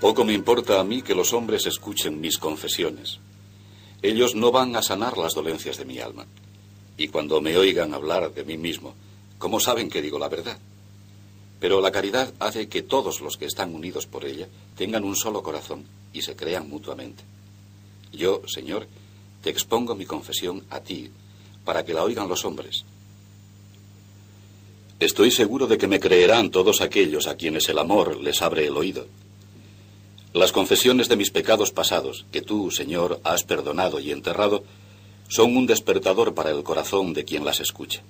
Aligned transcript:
Poco 0.00 0.24
me 0.24 0.32
importa 0.32 0.80
a 0.80 0.84
mí 0.84 1.02
que 1.02 1.14
los 1.14 1.34
hombres 1.34 1.66
escuchen 1.66 2.22
mis 2.22 2.38
confesiones. 2.38 3.18
Ellos 4.00 4.34
no 4.34 4.50
van 4.50 4.74
a 4.74 4.82
sanar 4.82 5.18
las 5.18 5.34
dolencias 5.34 5.76
de 5.76 5.84
mi 5.84 5.98
alma. 5.98 6.26
Y 6.96 7.08
cuando 7.08 7.42
me 7.42 7.58
oigan 7.58 7.92
hablar 7.92 8.32
de 8.32 8.44
mí 8.44 8.56
mismo, 8.56 8.94
¿cómo 9.38 9.60
saben 9.60 9.90
que 9.90 10.00
digo 10.00 10.18
la 10.18 10.30
verdad? 10.30 10.58
Pero 11.60 11.82
la 11.82 11.92
caridad 11.92 12.32
hace 12.38 12.68
que 12.68 12.80
todos 12.80 13.20
los 13.20 13.36
que 13.36 13.44
están 13.44 13.74
unidos 13.74 14.06
por 14.06 14.24
ella 14.24 14.48
tengan 14.74 15.04
un 15.04 15.16
solo 15.16 15.42
corazón 15.42 15.84
y 16.14 16.22
se 16.22 16.34
crean 16.34 16.70
mutuamente. 16.70 17.22
Yo, 18.10 18.40
Señor, 18.46 18.86
te 19.42 19.50
expongo 19.50 19.94
mi 19.94 20.06
confesión 20.06 20.64
a 20.70 20.80
ti, 20.80 21.10
para 21.64 21.84
que 21.84 21.92
la 21.92 22.04
oigan 22.04 22.28
los 22.28 22.46
hombres. 22.46 22.84
Estoy 24.98 25.30
seguro 25.30 25.66
de 25.66 25.76
que 25.76 25.86
me 25.86 26.00
creerán 26.00 26.50
todos 26.50 26.80
aquellos 26.80 27.26
a 27.26 27.36
quienes 27.36 27.68
el 27.68 27.78
amor 27.78 28.16
les 28.16 28.40
abre 28.40 28.66
el 28.66 28.76
oído. 28.76 29.06
Las 30.32 30.52
confesiones 30.52 31.08
de 31.08 31.16
mis 31.16 31.30
pecados 31.30 31.72
pasados, 31.72 32.24
que 32.30 32.40
tú, 32.40 32.70
Señor, 32.70 33.20
has 33.24 33.42
perdonado 33.42 33.98
y 33.98 34.12
enterrado, 34.12 34.62
son 35.28 35.56
un 35.56 35.66
despertador 35.66 36.34
para 36.34 36.50
el 36.50 36.62
corazón 36.62 37.12
de 37.14 37.24
quien 37.24 37.44
las 37.44 37.58
escucha. 37.58 38.02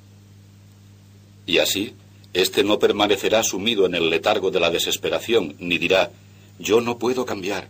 Y 1.46 1.58
así, 1.58 1.94
éste 2.34 2.62
no 2.62 2.78
permanecerá 2.78 3.42
sumido 3.42 3.86
en 3.86 3.94
el 3.94 4.10
letargo 4.10 4.50
de 4.50 4.60
la 4.60 4.70
desesperación, 4.70 5.56
ni 5.58 5.78
dirá, 5.78 6.10
yo 6.58 6.82
no 6.82 6.98
puedo 6.98 7.24
cambiar. 7.24 7.68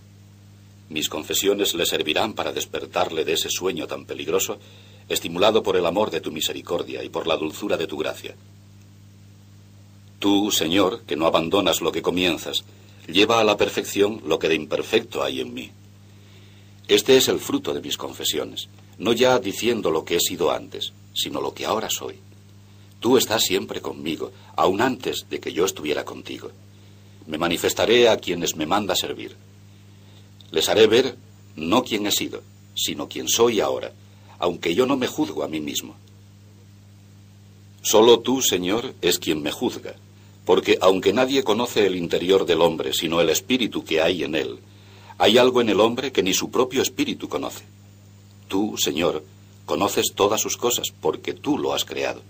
Mis 0.88 1.08
confesiones 1.08 1.74
le 1.74 1.86
servirán 1.86 2.32
para 2.32 2.52
despertarle 2.52 3.24
de 3.24 3.34
ese 3.34 3.50
sueño 3.50 3.86
tan 3.86 4.04
peligroso, 4.04 4.58
estimulado 5.08 5.62
por 5.62 5.76
el 5.76 5.86
amor 5.86 6.10
de 6.10 6.20
tu 6.20 6.32
misericordia 6.32 7.04
y 7.04 7.08
por 7.08 7.28
la 7.28 7.36
dulzura 7.36 7.76
de 7.76 7.86
tu 7.86 7.96
gracia. 7.96 8.34
Tú, 10.18 10.50
Señor, 10.50 11.02
que 11.06 11.14
no 11.14 11.26
abandonas 11.26 11.80
lo 11.80 11.92
que 11.92 12.02
comienzas, 12.02 12.64
lleva 13.06 13.40
a 13.40 13.44
la 13.44 13.56
perfección 13.56 14.22
lo 14.24 14.38
que 14.38 14.48
de 14.48 14.54
imperfecto 14.54 15.22
hay 15.22 15.40
en 15.40 15.54
mí. 15.54 15.70
Este 16.88 17.16
es 17.16 17.28
el 17.28 17.38
fruto 17.38 17.72
de 17.72 17.80
mis 17.80 17.96
confesiones, 17.96 18.68
no 18.98 19.12
ya 19.12 19.38
diciendo 19.38 19.90
lo 19.90 20.04
que 20.04 20.16
he 20.16 20.20
sido 20.20 20.50
antes, 20.50 20.92
sino 21.14 21.40
lo 21.40 21.54
que 21.54 21.66
ahora 21.66 21.88
soy. 21.90 22.16
Tú 23.00 23.16
estás 23.16 23.42
siempre 23.42 23.80
conmigo, 23.80 24.32
aun 24.56 24.80
antes 24.80 25.26
de 25.30 25.40
que 25.40 25.52
yo 25.52 25.64
estuviera 25.64 26.04
contigo. 26.04 26.50
Me 27.26 27.38
manifestaré 27.38 28.08
a 28.08 28.16
quienes 28.16 28.56
me 28.56 28.66
manda 28.66 28.94
servir. 28.94 29.36
Les 30.50 30.68
haré 30.68 30.86
ver 30.86 31.16
no 31.56 31.82
quién 31.84 32.06
he 32.06 32.12
sido, 32.12 32.42
sino 32.74 33.08
quién 33.08 33.28
soy 33.28 33.60
ahora, 33.60 33.92
aunque 34.38 34.74
yo 34.74 34.86
no 34.86 34.96
me 34.96 35.06
juzgo 35.06 35.44
a 35.44 35.48
mí 35.48 35.60
mismo. 35.60 35.96
Solo 37.82 38.20
tú, 38.20 38.42
Señor, 38.42 38.94
es 39.00 39.18
quien 39.18 39.42
me 39.42 39.50
juzga, 39.50 39.94
porque 40.50 40.78
aunque 40.80 41.12
nadie 41.12 41.44
conoce 41.44 41.86
el 41.86 41.94
interior 41.94 42.44
del 42.44 42.60
hombre, 42.60 42.92
sino 42.92 43.20
el 43.20 43.30
espíritu 43.30 43.84
que 43.84 44.00
hay 44.00 44.24
en 44.24 44.34
él, 44.34 44.58
hay 45.16 45.38
algo 45.38 45.60
en 45.60 45.68
el 45.68 45.78
hombre 45.78 46.10
que 46.10 46.24
ni 46.24 46.34
su 46.34 46.50
propio 46.50 46.82
espíritu 46.82 47.28
conoce. 47.28 47.62
Tú, 48.48 48.74
Señor, 48.76 49.22
conoces 49.64 50.06
todas 50.12 50.40
sus 50.40 50.56
cosas, 50.56 50.88
porque 51.00 51.34
tú 51.34 51.56
lo 51.56 51.72
has 51.72 51.84
creado. 51.84 52.20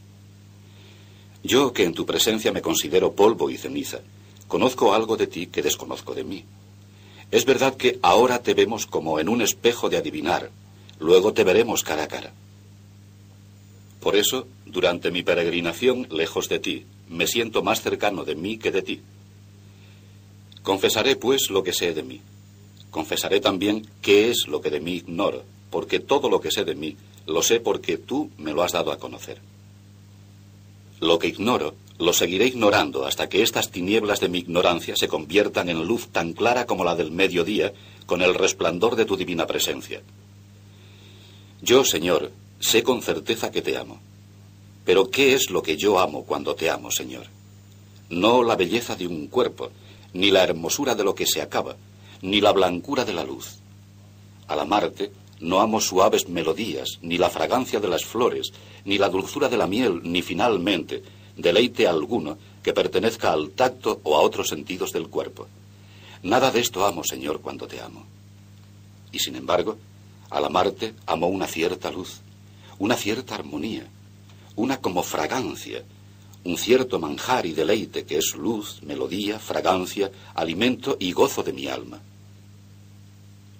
Yo, 1.42 1.72
que 1.72 1.84
en 1.84 1.94
tu 1.94 2.04
presencia 2.04 2.52
me 2.52 2.60
considero 2.60 3.12
polvo 3.12 3.48
y 3.48 3.56
ceniza, 3.56 4.00
conozco 4.48 4.92
algo 4.92 5.16
de 5.16 5.26
ti 5.26 5.46
que 5.46 5.62
desconozco 5.62 6.14
de 6.14 6.24
mí. 6.24 6.44
Es 7.30 7.46
verdad 7.46 7.74
que 7.74 8.00
ahora 8.02 8.42
te 8.42 8.52
vemos 8.52 8.84
como 8.84 9.18
en 9.18 9.30
un 9.30 9.40
espejo 9.40 9.88
de 9.88 9.96
adivinar, 9.96 10.50
luego 10.98 11.32
te 11.32 11.42
veremos 11.42 11.82
cara 11.82 12.02
a 12.02 12.08
cara. 12.08 12.34
Por 13.98 14.14
eso, 14.14 14.46
durante 14.66 15.10
mi 15.10 15.22
peregrinación 15.22 16.06
lejos 16.10 16.50
de 16.50 16.58
ti, 16.58 16.84
me 17.10 17.26
siento 17.26 17.62
más 17.62 17.82
cercano 17.82 18.24
de 18.24 18.36
mí 18.36 18.56
que 18.56 18.70
de 18.70 18.82
ti. 18.82 19.00
Confesaré, 20.62 21.16
pues, 21.16 21.50
lo 21.50 21.62
que 21.62 21.72
sé 21.72 21.92
de 21.92 22.02
mí. 22.02 22.20
Confesaré 22.90 23.40
también 23.40 23.86
qué 24.00 24.30
es 24.30 24.46
lo 24.48 24.60
que 24.60 24.70
de 24.70 24.80
mí 24.80 24.94
ignoro, 24.94 25.44
porque 25.70 26.00
todo 26.00 26.30
lo 26.30 26.40
que 26.40 26.50
sé 26.50 26.64
de 26.64 26.74
mí 26.74 26.96
lo 27.26 27.42
sé 27.42 27.60
porque 27.60 27.96
tú 27.96 28.30
me 28.38 28.52
lo 28.52 28.62
has 28.62 28.72
dado 28.72 28.92
a 28.92 28.98
conocer. 28.98 29.38
Lo 31.00 31.18
que 31.18 31.28
ignoro 31.28 31.74
lo 31.98 32.12
seguiré 32.12 32.46
ignorando 32.46 33.04
hasta 33.04 33.28
que 33.28 33.42
estas 33.42 33.70
tinieblas 33.70 34.20
de 34.20 34.28
mi 34.28 34.38
ignorancia 34.38 34.96
se 34.96 35.08
conviertan 35.08 35.68
en 35.68 35.86
luz 35.86 36.08
tan 36.08 36.32
clara 36.32 36.66
como 36.66 36.84
la 36.84 36.96
del 36.96 37.10
mediodía 37.10 37.72
con 38.06 38.22
el 38.22 38.34
resplandor 38.34 38.96
de 38.96 39.04
tu 39.04 39.16
divina 39.16 39.46
presencia. 39.46 40.02
Yo, 41.62 41.84
Señor, 41.84 42.32
sé 42.58 42.82
con 42.82 43.02
certeza 43.02 43.50
que 43.50 43.62
te 43.62 43.76
amo. 43.76 44.00
Pero 44.84 45.10
¿qué 45.10 45.34
es 45.34 45.50
lo 45.50 45.62
que 45.62 45.76
yo 45.76 45.98
amo 45.98 46.24
cuando 46.24 46.54
te 46.54 46.70
amo, 46.70 46.90
Señor? 46.90 47.26
No 48.08 48.42
la 48.42 48.56
belleza 48.56 48.96
de 48.96 49.06
un 49.06 49.28
cuerpo, 49.28 49.70
ni 50.12 50.30
la 50.30 50.42
hermosura 50.42 50.94
de 50.94 51.04
lo 51.04 51.14
que 51.14 51.26
se 51.26 51.42
acaba, 51.42 51.76
ni 52.22 52.40
la 52.40 52.52
blancura 52.52 53.04
de 53.04 53.12
la 53.12 53.24
luz. 53.24 53.58
Al 54.48 54.60
amarte, 54.60 55.12
no 55.40 55.60
amo 55.60 55.80
suaves 55.80 56.28
melodías, 56.28 56.98
ni 57.02 57.18
la 57.18 57.30
fragancia 57.30 57.80
de 57.80 57.88
las 57.88 58.04
flores, 58.04 58.52
ni 58.84 58.98
la 58.98 59.08
dulzura 59.08 59.48
de 59.48 59.56
la 59.56 59.66
miel, 59.66 60.00
ni 60.02 60.22
finalmente 60.22 61.02
deleite 61.36 61.86
alguno 61.86 62.36
que 62.62 62.72
pertenezca 62.72 63.32
al 63.32 63.50
tacto 63.50 64.00
o 64.02 64.16
a 64.16 64.20
otros 64.20 64.48
sentidos 64.48 64.92
del 64.92 65.08
cuerpo. 65.08 65.46
Nada 66.22 66.50
de 66.50 66.60
esto 66.60 66.84
amo, 66.84 67.02
Señor, 67.04 67.40
cuando 67.40 67.66
te 67.66 67.80
amo. 67.80 68.04
Y 69.12 69.18
sin 69.18 69.36
embargo, 69.36 69.78
al 70.28 70.44
amarte 70.44 70.94
amo 71.06 71.28
una 71.28 71.46
cierta 71.46 71.90
luz, 71.90 72.20
una 72.78 72.96
cierta 72.96 73.34
armonía, 73.34 73.86
una 74.60 74.78
como 74.78 75.02
fragancia, 75.02 75.82
un 76.44 76.58
cierto 76.58 76.98
manjar 76.98 77.46
y 77.46 77.52
deleite 77.52 78.04
que 78.04 78.18
es 78.18 78.34
luz, 78.36 78.82
melodía, 78.82 79.38
fragancia, 79.38 80.10
alimento 80.34 80.98
y 81.00 81.12
gozo 81.12 81.42
de 81.42 81.54
mi 81.54 81.66
alma. 81.66 81.98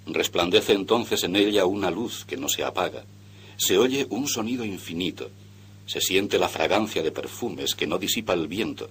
Resplandece 0.05 0.73
entonces 0.73 1.23
en 1.23 1.35
ella 1.35 1.65
una 1.65 1.89
luz 1.89 2.23
que 2.23 2.37
no 2.37 2.47
se 2.47 2.63
apaga, 2.63 3.03
se 3.57 3.79
oye 3.79 4.05
un 4.11 4.27
sonido 4.27 4.63
infinito, 4.63 5.31
se 5.87 6.01
siente 6.01 6.37
la 6.37 6.49
fragancia 6.49 7.01
de 7.01 7.11
perfumes 7.11 7.73
que 7.73 7.87
no 7.87 7.97
disipa 7.97 8.33
el 8.33 8.47
viento. 8.47 8.89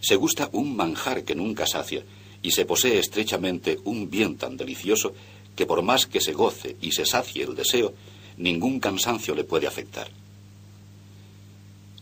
Se 0.00 0.16
gusta 0.16 0.48
un 0.52 0.74
manjar 0.74 1.22
que 1.22 1.36
nunca 1.36 1.64
sacia 1.64 2.02
y 2.42 2.50
se 2.50 2.64
posee 2.64 2.98
estrechamente 2.98 3.78
un 3.84 4.10
bien 4.10 4.36
tan 4.36 4.56
delicioso 4.56 5.14
que 5.54 5.64
por 5.64 5.82
más 5.82 6.06
que 6.06 6.20
se 6.20 6.32
goce 6.32 6.76
y 6.80 6.90
se 6.90 7.06
sacie 7.06 7.44
el 7.44 7.54
deseo, 7.54 7.94
ningún 8.36 8.80
cansancio 8.80 9.32
le 9.34 9.44
puede 9.44 9.68
afectar. 9.68 10.08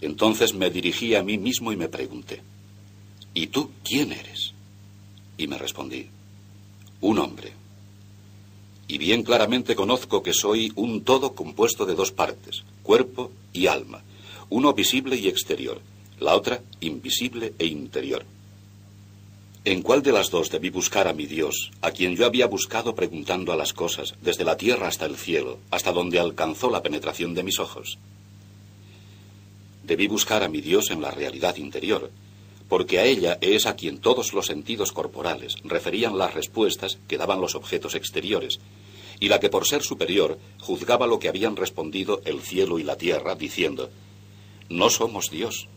Entonces 0.04 0.52
me 0.52 0.68
dirigí 0.68 1.14
a 1.14 1.22
mí 1.22 1.38
mismo 1.38 1.72
y 1.72 1.76
me 1.76 1.88
pregunté, 1.88 2.42
¿y 3.32 3.46
tú 3.46 3.70
quién 3.82 4.12
eres? 4.12 4.52
Y 5.38 5.46
me 5.46 5.56
respondí, 5.56 6.08
un 7.00 7.18
hombre. 7.18 7.54
Y 8.86 8.98
bien 8.98 9.22
claramente 9.22 9.74
conozco 9.74 10.22
que 10.22 10.34
soy 10.34 10.70
un 10.76 11.04
todo 11.04 11.34
compuesto 11.34 11.86
de 11.86 11.94
dos 11.94 12.12
partes, 12.12 12.64
cuerpo 12.82 13.32
y 13.54 13.66
alma, 13.66 14.02
uno 14.50 14.74
visible 14.74 15.16
y 15.16 15.26
exterior, 15.26 15.80
la 16.20 16.36
otra 16.36 16.60
invisible 16.80 17.54
e 17.58 17.64
interior. 17.64 18.26
¿En 19.64 19.80
cuál 19.80 20.02
de 20.02 20.12
las 20.12 20.30
dos 20.30 20.50
debí 20.50 20.68
buscar 20.68 21.08
a 21.08 21.14
mi 21.14 21.24
Dios, 21.24 21.70
a 21.80 21.92
quien 21.92 22.14
yo 22.14 22.26
había 22.26 22.46
buscado 22.46 22.94
preguntando 22.94 23.54
a 23.54 23.56
las 23.56 23.72
cosas, 23.72 24.16
desde 24.20 24.44
la 24.44 24.58
tierra 24.58 24.88
hasta 24.88 25.06
el 25.06 25.16
cielo, 25.16 25.60
hasta 25.70 25.92
donde 25.92 26.20
alcanzó 26.20 26.68
la 26.68 26.82
penetración 26.82 27.32
de 27.32 27.42
mis 27.42 27.58
ojos? 27.58 27.96
Debí 29.84 30.06
buscar 30.06 30.42
a 30.42 30.48
mi 30.48 30.60
Dios 30.60 30.90
en 30.90 31.02
la 31.02 31.10
realidad 31.10 31.56
interior, 31.56 32.10
porque 32.68 32.98
a 32.98 33.04
ella 33.04 33.38
es 33.42 33.66
a 33.66 33.76
quien 33.76 33.98
todos 33.98 34.32
los 34.32 34.46
sentidos 34.46 34.92
corporales 34.92 35.56
referían 35.62 36.16
las 36.16 36.32
respuestas 36.32 36.98
que 37.06 37.18
daban 37.18 37.40
los 37.40 37.54
objetos 37.54 37.94
exteriores, 37.94 38.60
y 39.20 39.28
la 39.28 39.40
que 39.40 39.50
por 39.50 39.66
ser 39.66 39.82
superior 39.82 40.38
juzgaba 40.58 41.06
lo 41.06 41.18
que 41.18 41.28
habían 41.28 41.56
respondido 41.56 42.22
el 42.24 42.40
cielo 42.40 42.78
y 42.78 42.82
la 42.82 42.96
tierra, 42.96 43.34
diciendo, 43.34 43.90
no 44.70 44.88
somos 44.88 45.30
Dios, 45.30 45.68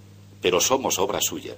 pero 0.41 0.61
somos 0.61 0.99
obra 0.99 1.19
suya. 1.21 1.55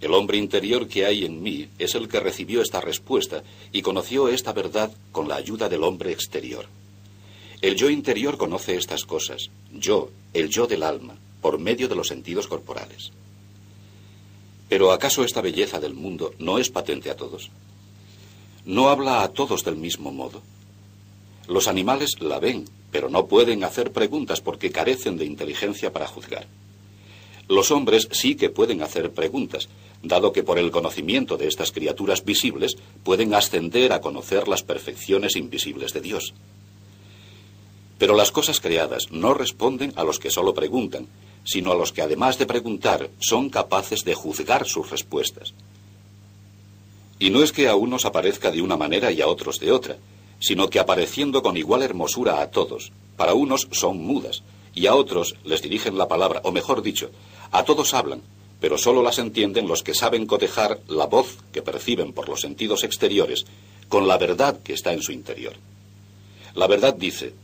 El 0.00 0.14
hombre 0.14 0.38
interior 0.38 0.86
que 0.86 1.04
hay 1.04 1.24
en 1.24 1.42
mí 1.42 1.68
es 1.78 1.94
el 1.94 2.06
que 2.08 2.20
recibió 2.20 2.62
esta 2.62 2.80
respuesta 2.80 3.42
y 3.72 3.82
conoció 3.82 4.28
esta 4.28 4.52
verdad 4.52 4.92
con 5.10 5.26
la 5.26 5.36
ayuda 5.36 5.68
del 5.68 5.82
hombre 5.82 6.12
exterior. 6.12 6.66
El 7.62 7.74
yo 7.74 7.88
interior 7.88 8.36
conoce 8.36 8.76
estas 8.76 9.04
cosas, 9.04 9.50
yo, 9.72 10.10
el 10.34 10.50
yo 10.50 10.66
del 10.66 10.82
alma, 10.82 11.16
por 11.40 11.58
medio 11.58 11.88
de 11.88 11.94
los 11.94 12.08
sentidos 12.08 12.48
corporales. 12.48 13.12
Pero 14.68 14.92
¿acaso 14.92 15.24
esta 15.24 15.40
belleza 15.40 15.80
del 15.80 15.94
mundo 15.94 16.34
no 16.38 16.58
es 16.58 16.70
patente 16.70 17.10
a 17.10 17.16
todos? 17.16 17.50
¿No 18.64 18.88
habla 18.88 19.22
a 19.22 19.28
todos 19.28 19.64
del 19.64 19.76
mismo 19.76 20.12
modo? 20.12 20.42
Los 21.48 21.68
animales 21.68 22.20
la 22.20 22.40
ven, 22.40 22.64
pero 22.90 23.08
no 23.08 23.26
pueden 23.26 23.62
hacer 23.62 23.92
preguntas 23.92 24.40
porque 24.40 24.72
carecen 24.72 25.16
de 25.16 25.24
inteligencia 25.24 25.92
para 25.92 26.08
juzgar. 26.08 26.46
Los 27.48 27.70
hombres 27.70 28.08
sí 28.10 28.34
que 28.34 28.50
pueden 28.50 28.82
hacer 28.82 29.12
preguntas, 29.12 29.68
dado 30.02 30.32
que 30.32 30.42
por 30.42 30.58
el 30.58 30.72
conocimiento 30.72 31.36
de 31.36 31.46
estas 31.46 31.70
criaturas 31.70 32.24
visibles 32.24 32.76
pueden 33.04 33.34
ascender 33.34 33.92
a 33.92 34.00
conocer 34.00 34.48
las 34.48 34.64
perfecciones 34.64 35.36
invisibles 35.36 35.92
de 35.92 36.00
Dios. 36.00 36.34
Pero 37.98 38.14
las 38.14 38.30
cosas 38.30 38.60
creadas 38.60 39.10
no 39.10 39.34
responden 39.34 39.92
a 39.96 40.04
los 40.04 40.18
que 40.18 40.30
solo 40.30 40.54
preguntan, 40.54 41.08
sino 41.44 41.72
a 41.72 41.74
los 41.74 41.92
que 41.92 42.02
además 42.02 42.38
de 42.38 42.46
preguntar 42.46 43.08
son 43.20 43.50
capaces 43.50 44.04
de 44.04 44.14
juzgar 44.14 44.66
sus 44.66 44.90
respuestas. 44.90 45.54
Y 47.18 47.30
no 47.30 47.42
es 47.42 47.52
que 47.52 47.68
a 47.68 47.76
unos 47.76 48.04
aparezca 48.04 48.50
de 48.50 48.60
una 48.60 48.76
manera 48.76 49.10
y 49.12 49.22
a 49.22 49.28
otros 49.28 49.58
de 49.58 49.72
otra, 49.72 49.96
sino 50.38 50.68
que 50.68 50.78
apareciendo 50.78 51.42
con 51.42 51.56
igual 51.56 51.82
hermosura 51.82 52.42
a 52.42 52.50
todos, 52.50 52.92
para 53.16 53.34
unos 53.34 53.68
son 53.70 53.98
mudas, 53.98 54.42
y 54.74 54.86
a 54.86 54.94
otros 54.94 55.36
les 55.44 55.62
dirigen 55.62 55.96
la 55.96 56.08
palabra, 56.08 56.42
o 56.44 56.52
mejor 56.52 56.82
dicho, 56.82 57.10
a 57.50 57.64
todos 57.64 57.94
hablan, 57.94 58.20
pero 58.60 58.76
sólo 58.76 59.02
las 59.02 59.18
entienden 59.18 59.68
los 59.68 59.82
que 59.82 59.94
saben 59.94 60.26
cotejar 60.26 60.80
la 60.88 61.06
voz 61.06 61.38
que 61.52 61.62
perciben 61.62 62.12
por 62.12 62.28
los 62.28 62.40
sentidos 62.40 62.84
exteriores 62.84 63.46
con 63.88 64.06
la 64.08 64.18
verdad 64.18 64.60
que 64.62 64.74
está 64.74 64.92
en 64.92 65.02
su 65.02 65.12
interior. 65.12 65.54
La 66.54 66.66
verdad 66.66 66.94
dice, 66.94 67.34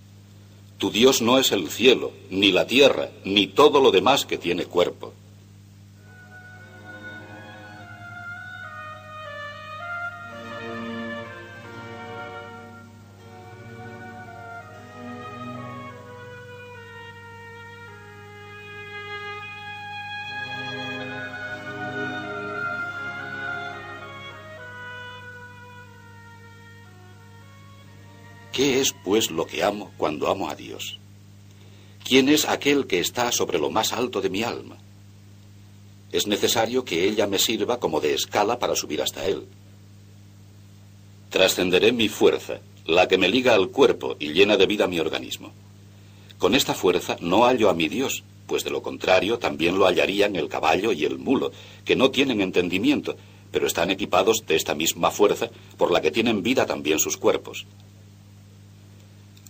tu 0.83 0.91
Dios 0.91 1.23
no 1.23 1.39
es 1.39 1.53
el 1.53 1.71
cielo, 1.71 2.11
ni 2.29 2.51
la 2.51 2.67
tierra, 2.67 3.11
ni 3.25 3.47
todo 3.47 3.81
lo 3.81 3.93
demás 3.93 4.27
que 4.27 4.37
tiene 4.37 4.65
cuerpo. 4.65 5.13
¿Qué 28.53 28.81
es, 28.81 28.93
pues, 28.93 29.31
lo 29.31 29.47
que 29.47 29.65
amo 29.65 29.93
cuando 29.97 30.29
amo 30.29 30.51
a 30.51 30.55
Dios? 30.55 30.99
¿Quién 32.05 32.29
es 32.29 32.47
aquel 32.47 32.87
que 32.87 32.99
está 32.99 33.33
sobre 33.33 33.59
lo 33.59 33.71
más 33.71 33.95
alto 33.95 34.21
de 34.21 34.29
mi 34.29 34.43
alma? 34.43 34.77
Es 36.11 36.27
necesario 36.27 36.85
que 36.85 37.09
ella 37.09 37.27
me 37.27 37.39
sirva 37.39 37.81
como 37.81 38.01
de 38.01 38.13
escala 38.13 38.59
para 38.59 38.77
subir 38.77 39.01
hasta 39.01 39.25
Él. 39.27 39.47
Trascenderé 41.31 41.93
mi 41.93 42.09
fuerza, 42.09 42.61
la 42.85 43.09
que 43.09 43.17
me 43.17 43.31
liga 43.31 43.55
al 43.55 43.71
cuerpo 43.71 44.17
y 44.19 44.33
llena 44.33 44.59
de 44.59 44.67
vida 44.67 44.87
mi 44.87 45.01
organismo. 45.01 45.53
Con 46.37 46.55
esta 46.55 46.75
fuerza 46.75 47.17
no 47.21 47.45
hallo 47.45 47.71
a 47.71 47.75
mi 47.75 47.89
Dios, 47.89 48.23
pues 48.47 48.65
de 48.65 48.71
lo 48.71 48.83
contrario 48.83 49.39
también 49.39 49.79
lo 49.79 49.87
hallarían 49.87 50.37
el 50.37 50.51
caballo 50.51 50.93
y 50.93 51.07
el 51.07 51.19
mulo, 51.19 51.53
que 51.87 51.97
no 51.97 52.11
tienen 52.11 52.43
entendimiento, 52.43 53.17
pero 53.51 53.67
están 53.67 53.91
equipados 53.91 54.45
de 54.47 54.57
esta 54.57 54.75
misma 54.75 55.11
fuerza 55.11 55.49
por 55.79 55.91
la 55.91 56.03
que 56.03 56.11
tienen 56.11 56.43
vida 56.43 56.67
también 56.67 56.99
sus 56.99 57.17
cuerpos. 57.17 57.67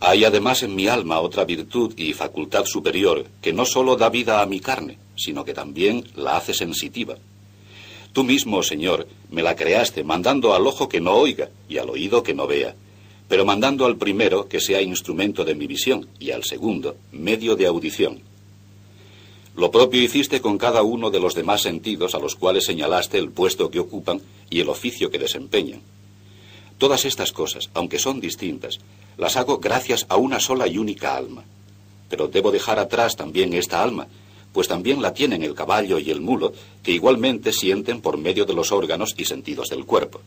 Hay 0.04 0.24
además 0.24 0.64
en 0.64 0.74
mi 0.74 0.88
alma 0.88 1.20
otra 1.20 1.44
virtud 1.44 1.94
y 1.96 2.12
facultad 2.12 2.64
superior 2.64 3.24
que 3.40 3.52
no 3.52 3.64
sólo 3.64 3.94
da 3.94 4.08
vida 4.10 4.42
a 4.42 4.46
mi 4.46 4.58
carne, 4.58 4.98
sino 5.14 5.44
que 5.44 5.54
también 5.54 6.02
la 6.16 6.36
hace 6.36 6.54
sensitiva. 6.54 7.18
Tú 8.12 8.24
mismo, 8.24 8.64
Señor, 8.64 9.06
me 9.30 9.44
la 9.44 9.54
creaste 9.54 10.02
mandando 10.02 10.54
al 10.54 10.66
ojo 10.66 10.88
que 10.88 11.00
no 11.00 11.12
oiga 11.12 11.50
y 11.68 11.78
al 11.78 11.88
oído 11.88 12.24
que 12.24 12.34
no 12.34 12.48
vea, 12.48 12.74
pero 13.28 13.44
mandando 13.44 13.86
al 13.86 13.96
primero 13.96 14.48
que 14.48 14.58
sea 14.58 14.82
instrumento 14.82 15.44
de 15.44 15.54
mi 15.54 15.68
visión 15.68 16.08
y 16.18 16.32
al 16.32 16.42
segundo 16.42 16.96
medio 17.12 17.54
de 17.54 17.68
audición. 17.68 18.22
Lo 19.54 19.70
propio 19.70 20.02
hiciste 20.02 20.40
con 20.40 20.58
cada 20.58 20.82
uno 20.82 21.12
de 21.12 21.20
los 21.20 21.36
demás 21.36 21.62
sentidos 21.62 22.16
a 22.16 22.18
los 22.18 22.34
cuales 22.34 22.64
señalaste 22.64 23.18
el 23.18 23.30
puesto 23.30 23.70
que 23.70 23.78
ocupan 23.78 24.20
y 24.50 24.58
el 24.58 24.68
oficio 24.68 25.12
que 25.12 25.20
desempeñan. 25.20 25.80
Todas 26.78 27.04
estas 27.04 27.32
cosas, 27.32 27.70
aunque 27.74 27.98
son 27.98 28.20
distintas, 28.20 28.80
las 29.16 29.36
hago 29.36 29.58
gracias 29.58 30.06
a 30.08 30.16
una 30.16 30.40
sola 30.40 30.66
y 30.66 30.78
única 30.78 31.16
alma. 31.16 31.44
Pero 32.08 32.28
debo 32.28 32.50
dejar 32.50 32.78
atrás 32.78 33.16
también 33.16 33.54
esta 33.54 33.82
alma, 33.82 34.06
pues 34.52 34.68
también 34.68 35.00
la 35.00 35.14
tienen 35.14 35.42
el 35.42 35.54
caballo 35.54 35.98
y 35.98 36.10
el 36.10 36.20
mulo, 36.20 36.52
que 36.82 36.92
igualmente 36.92 37.52
sienten 37.52 38.00
por 38.00 38.18
medio 38.18 38.44
de 38.44 38.54
los 38.54 38.72
órganos 38.72 39.14
y 39.16 39.24
sentidos 39.24 39.68
del 39.70 39.84
cuerpo. 39.84 40.20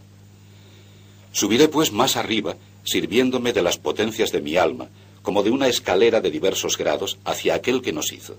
Subiré 1.31 1.67
pues 1.67 1.91
más 1.91 2.15
arriba, 2.15 2.55
sirviéndome 2.83 3.53
de 3.53 3.61
las 3.61 3.77
potencias 3.77 4.31
de 4.31 4.41
mi 4.41 4.57
alma, 4.57 4.87
como 5.21 5.43
de 5.43 5.51
una 5.51 5.67
escalera 5.67 6.21
de 6.21 6.31
diversos 6.31 6.77
grados 6.77 7.17
hacia 7.25 7.55
aquel 7.55 7.81
que 7.81 7.91
nos 7.91 8.13
hizo. 8.13 8.35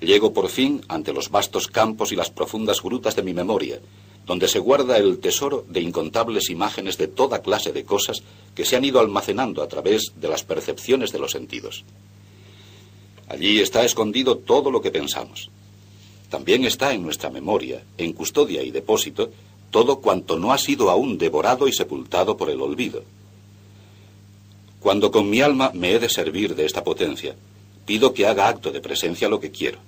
Llego 0.00 0.32
por 0.32 0.48
fin 0.48 0.82
ante 0.88 1.12
los 1.12 1.30
vastos 1.30 1.66
campos 1.66 2.12
y 2.12 2.16
las 2.16 2.30
profundas 2.30 2.82
grutas 2.82 3.16
de 3.16 3.22
mi 3.22 3.34
memoria, 3.34 3.80
donde 4.26 4.48
se 4.48 4.58
guarda 4.58 4.96
el 4.96 5.18
tesoro 5.18 5.64
de 5.68 5.80
incontables 5.80 6.50
imágenes 6.50 6.98
de 6.98 7.08
toda 7.08 7.42
clase 7.42 7.72
de 7.72 7.84
cosas 7.84 8.22
que 8.54 8.64
se 8.64 8.76
han 8.76 8.84
ido 8.84 9.00
almacenando 9.00 9.62
a 9.62 9.68
través 9.68 10.12
de 10.16 10.28
las 10.28 10.44
percepciones 10.44 11.12
de 11.12 11.18
los 11.18 11.32
sentidos. 11.32 11.84
Allí 13.28 13.60
está 13.60 13.84
escondido 13.84 14.38
todo 14.38 14.70
lo 14.70 14.80
que 14.82 14.90
pensamos. 14.90 15.50
También 16.28 16.64
está 16.64 16.92
en 16.92 17.02
nuestra 17.02 17.30
memoria, 17.30 17.82
en 17.98 18.12
custodia 18.12 18.62
y 18.62 18.70
depósito, 18.70 19.30
todo 19.70 20.00
cuanto 20.00 20.38
no 20.38 20.52
ha 20.52 20.58
sido 20.58 20.90
aún 20.90 21.18
devorado 21.18 21.68
y 21.68 21.72
sepultado 21.72 22.36
por 22.36 22.50
el 22.50 22.60
olvido. 22.60 23.02
Cuando 24.80 25.10
con 25.10 25.28
mi 25.28 25.40
alma 25.40 25.70
me 25.74 25.92
he 25.92 25.98
de 25.98 26.08
servir 26.08 26.54
de 26.54 26.66
esta 26.66 26.82
potencia, 26.82 27.36
pido 27.84 28.14
que 28.14 28.26
haga 28.26 28.48
acto 28.48 28.70
de 28.70 28.80
presencia 28.80 29.28
lo 29.28 29.40
que 29.40 29.50
quiero. 29.50 29.78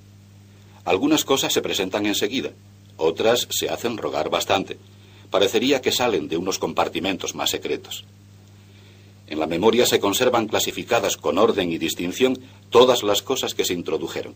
Algunas 0.85 1.25
cosas 1.25 1.53
se 1.53 1.63
presentan 1.63 2.07
enseguida, 2.07 2.51
otras 2.97 3.49
se 3.51 3.69
hacen 3.69 3.97
rogar 3.97 4.31
bastante. 4.31 4.79
Parecería 5.31 5.81
que 5.81 5.93
salen 5.93 6.29
de 6.29 6.37
unos 6.37 6.59
compartimentos 6.59 7.35
más 7.35 7.51
secretos. 7.51 8.05
En 9.27 9.39
la 9.39 9.47
memoria 9.47 9.87
se 9.87 10.01
conservan 10.01 10.47
clasificadas 10.47 11.17
con 11.17 11.39
orden 11.39 11.73
y 11.73 11.79
distinción 11.79 12.39
todas 12.71 13.03
las 13.03 13.23
cosas 13.23 13.55
que 13.55 13.65
se 13.65 13.73
introdujeron, 13.73 14.35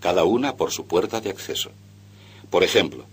cada 0.00 0.24
una 0.24 0.56
por 0.56 0.72
su 0.72 0.86
puerta 0.86 1.20
de 1.20 1.30
acceso. 1.30 1.70
Por 2.50 2.64
ejemplo, 2.64 3.04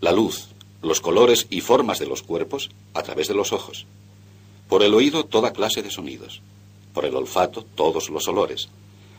la 0.00 0.12
luz, 0.12 0.48
los 0.82 1.00
colores 1.00 1.46
y 1.50 1.60
formas 1.60 1.98
de 1.98 2.06
los 2.06 2.22
cuerpos 2.22 2.70
a 2.94 3.02
través 3.02 3.26
de 3.28 3.34
los 3.34 3.52
ojos. 3.52 3.86
Por 4.68 4.82
el 4.82 4.94
oído 4.94 5.24
toda 5.24 5.52
clase 5.52 5.82
de 5.82 5.90
sonidos. 5.90 6.40
Por 6.92 7.04
el 7.04 7.16
olfato 7.16 7.62
todos 7.62 8.08
los 8.10 8.28
olores. 8.28 8.68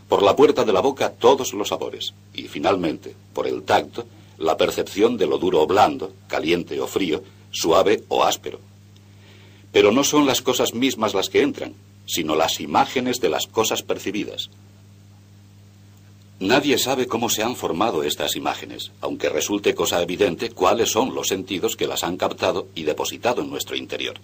Por 0.08 0.24
la 0.24 0.36
puerta 0.36 0.64
de 0.64 0.74
la 0.74 0.82
boca 0.82 1.12
todos 1.12 1.54
los 1.54 1.70
sabores. 1.70 2.14
Y 2.34 2.44
finalmente, 2.44 3.16
por 3.34 3.48
el 3.48 3.64
tacto, 3.64 4.06
la 4.38 4.58
percepción 4.58 5.18
de 5.18 5.28
lo 5.28 5.38
duro 5.38 5.62
o 5.62 5.68
blando, 5.68 6.14
caliente 6.28 6.80
o 6.80 6.88
frío, 6.88 7.24
suave 7.52 8.04
o 8.08 8.24
áspero. 8.24 8.60
Pero 9.72 9.92
no 9.92 10.04
son 10.04 10.26
las 10.26 10.42
cosas 10.42 10.74
mismas 10.74 11.14
las 11.14 11.30
que 11.30 11.42
entran, 11.42 11.74
sino 12.06 12.36
las 12.36 12.60
imágenes 12.60 13.20
de 13.20 13.30
las 13.30 13.48
cosas 13.48 13.84
percibidas. 13.84 14.50
Nadie 16.40 16.78
sabe 16.78 17.08
cómo 17.08 17.30
se 17.30 17.42
han 17.42 17.56
formado 17.56 18.04
estas 18.04 18.36
imágenes, 18.36 18.92
aunque 19.02 19.30
resulte 19.30 19.74
cosa 19.74 20.02
evidente 20.04 20.52
cuáles 20.52 20.92
son 20.92 21.16
los 21.16 21.28
sentidos 21.28 21.76
que 21.76 21.88
las 21.88 22.04
han 22.04 22.16
captado 22.16 22.68
y 22.76 22.84
depositado 22.84 23.42
en 23.42 23.50
nuestro 23.50 23.76
interior. 23.76 24.20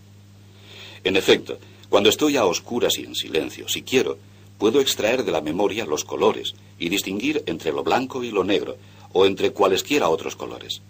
En 1.03 1.17
efecto, 1.17 1.57
cuando 1.89 2.09
estoy 2.09 2.37
a 2.37 2.45
oscuras 2.45 2.99
y 2.99 3.03
en 3.03 3.15
silencio, 3.15 3.67
si 3.67 3.81
quiero, 3.81 4.17
puedo 4.59 4.79
extraer 4.79 5.25
de 5.25 5.31
la 5.31 5.41
memoria 5.41 5.85
los 5.85 6.05
colores 6.05 6.53
y 6.77 6.89
distinguir 6.89 7.43
entre 7.47 7.71
lo 7.73 7.83
blanco 7.83 8.23
y 8.23 8.29
lo 8.29 8.43
negro, 8.43 8.77
o 9.13 9.25
entre 9.25 9.51
cualesquiera 9.51 10.09
otros 10.09 10.35
colores. 10.35 10.81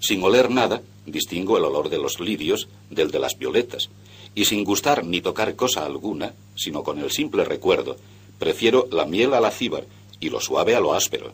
Sin 0.00 0.22
oler 0.22 0.50
nada, 0.50 0.82
distingo 1.06 1.58
el 1.58 1.64
olor 1.64 1.88
de 1.88 1.98
los 1.98 2.18
lirios 2.18 2.68
del 2.90 3.10
de 3.10 3.18
las 3.18 3.38
violetas, 3.38 3.88
y 4.34 4.46
sin 4.46 4.64
gustar 4.64 5.04
ni 5.04 5.20
tocar 5.20 5.54
cosa 5.54 5.84
alguna, 5.84 6.34
sino 6.56 6.82
con 6.82 6.98
el 6.98 7.10
simple 7.10 7.44
recuerdo, 7.44 7.96
prefiero 8.38 8.88
la 8.90 9.04
miel 9.04 9.34
a 9.34 9.40
la 9.40 9.50
cíbar 9.50 9.84
y 10.18 10.30
lo 10.30 10.40
suave 10.40 10.74
a 10.74 10.80
lo 10.80 10.94
áspero. 10.94 11.32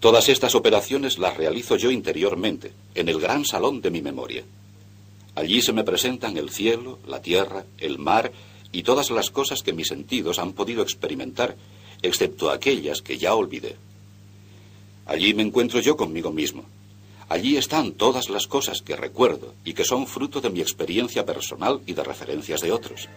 Todas 0.00 0.28
estas 0.28 0.54
operaciones 0.54 1.18
las 1.18 1.36
realizo 1.36 1.76
yo 1.76 1.90
interiormente, 1.90 2.72
en 2.94 3.08
el 3.08 3.18
gran 3.18 3.44
salón 3.44 3.80
de 3.80 3.90
mi 3.90 4.02
memoria. 4.02 4.44
Allí 5.34 5.62
se 5.62 5.72
me 5.72 5.84
presentan 5.84 6.36
el 6.36 6.50
cielo, 6.50 6.98
la 7.06 7.20
tierra, 7.20 7.64
el 7.78 7.98
mar 7.98 8.32
y 8.72 8.82
todas 8.82 9.10
las 9.10 9.30
cosas 9.30 9.62
que 9.62 9.72
mis 9.72 9.88
sentidos 9.88 10.38
han 10.38 10.52
podido 10.52 10.82
experimentar, 10.82 11.56
excepto 12.02 12.50
aquellas 12.50 13.02
que 13.02 13.18
ya 13.18 13.34
olvidé. 13.34 13.76
Allí 15.06 15.34
me 15.34 15.42
encuentro 15.42 15.80
yo 15.80 15.96
conmigo 15.96 16.32
mismo. 16.32 16.64
Allí 17.28 17.56
están 17.56 17.92
todas 17.92 18.28
las 18.28 18.46
cosas 18.46 18.82
que 18.82 18.96
recuerdo 18.96 19.54
y 19.64 19.74
que 19.74 19.84
son 19.84 20.06
fruto 20.06 20.40
de 20.40 20.50
mi 20.50 20.60
experiencia 20.60 21.24
personal 21.24 21.80
y 21.86 21.94
de 21.94 22.04
referencias 22.04 22.60
de 22.60 22.72
otros. 22.72 23.08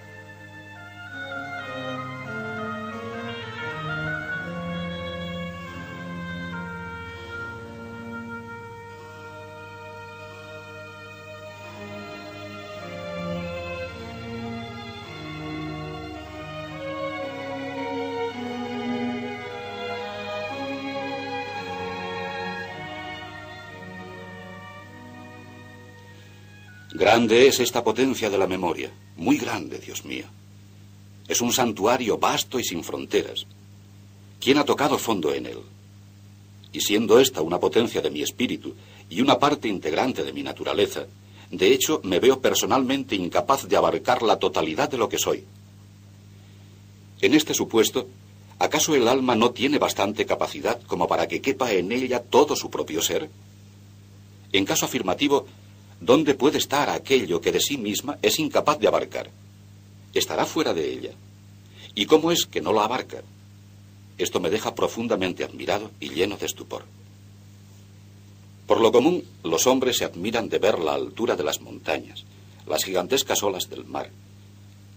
Grande 27.09 27.47
es 27.47 27.59
esta 27.59 27.83
potencia 27.83 28.29
de 28.29 28.37
la 28.37 28.45
memoria, 28.45 28.91
muy 29.17 29.37
grande, 29.37 29.79
Dios 29.79 30.05
mío. 30.05 30.25
Es 31.27 31.41
un 31.41 31.51
santuario 31.51 32.19
vasto 32.19 32.59
y 32.59 32.63
sin 32.63 32.83
fronteras. 32.83 33.47
¿Quién 34.39 34.59
ha 34.59 34.63
tocado 34.63 34.95
fondo 34.99 35.33
en 35.33 35.47
él? 35.47 35.57
y 36.71 36.81
siendo 36.81 37.19
esta 37.19 37.41
una 37.41 37.59
potencia 37.59 37.99
de 37.99 38.11
mi 38.11 38.21
espíritu 38.21 38.75
y 39.09 39.21
una 39.21 39.39
parte 39.39 39.67
integrante 39.67 40.23
de 40.23 40.31
mi 40.33 40.43
naturaleza, 40.43 41.07
de 41.49 41.73
hecho 41.73 41.99
me 42.03 42.19
veo 42.19 42.41
personalmente 42.41 43.15
incapaz 43.15 43.67
de 43.67 43.75
abarcar 43.75 44.21
la 44.21 44.37
totalidad 44.37 44.87
de 44.87 44.99
lo 44.99 45.09
que 45.09 45.17
soy. 45.17 45.45
En 47.21 47.33
este 47.33 47.55
supuesto, 47.55 48.07
¿acaso 48.59 48.93
el 48.93 49.07
alma 49.07 49.33
no 49.33 49.49
tiene 49.49 49.79
bastante 49.79 50.27
capacidad 50.27 50.79
como 50.83 51.07
para 51.07 51.27
que 51.27 51.41
quepa 51.41 51.71
en 51.71 51.91
ella 51.91 52.21
todo 52.21 52.55
su 52.55 52.69
propio 52.69 53.01
ser? 53.01 53.31
En 54.51 54.63
caso 54.63 54.85
afirmativo, 54.85 55.47
¿dónde 55.99 56.35
puede 56.35 56.57
estar 56.57 56.89
aquello 56.89 57.41
que 57.41 57.51
de 57.51 57.59
sí 57.59 57.77
misma 57.77 58.17
es 58.21 58.39
incapaz 58.39 58.79
de 58.79 58.87
abarcar? 58.87 59.29
Estará 60.13 60.45
fuera 60.45 60.73
de 60.73 60.91
ella. 60.91 61.11
¿Y 61.95 62.05
cómo 62.05 62.31
es 62.31 62.45
que 62.45 62.61
no 62.61 62.73
la 62.73 62.85
abarca? 62.85 63.21
Esto 64.17 64.39
me 64.39 64.49
deja 64.49 64.75
profundamente 64.75 65.43
admirado 65.43 65.91
y 65.99 66.09
lleno 66.09 66.37
de 66.37 66.45
estupor. 66.45 66.83
Por 68.67 68.81
lo 68.81 68.91
común, 68.91 69.23
los 69.43 69.65
hombres 69.65 69.97
se 69.97 70.05
admiran 70.05 70.49
de 70.49 70.59
ver 70.59 70.77
la 70.77 70.93
altura 70.93 71.35
de 71.35 71.43
las 71.43 71.61
montañas, 71.61 72.25
las 72.67 72.83
gigantescas 72.83 73.41
olas 73.41 73.69
del 73.69 73.85
mar, 73.85 74.11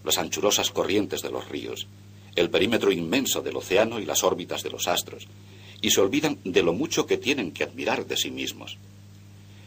las 0.05 0.19
anchurosas 0.19 0.71
corrientes 0.71 1.23
de 1.23 1.31
los 1.31 1.49
ríos, 1.49 1.87
el 2.35 2.51
perímetro 2.51 2.93
inmenso 2.93 3.41
del 3.41 3.57
océano 3.57 3.99
y 3.99 4.05
las 4.05 4.25
órbitas 4.25 4.63
de 4.63 4.71
los 4.71 4.89
astros, 4.89 5.27
y 5.81 5.91
se 5.91 6.01
olvidan 6.01 6.39
de 6.45 6.63
lo 6.63 6.73
mucho 6.73 7.07
que 7.07 7.17
tienen 7.17 7.51
que 7.51 7.65
admirar 7.65 8.07
de 8.07 8.17
sí 8.17 8.31
mismos. 8.31 8.77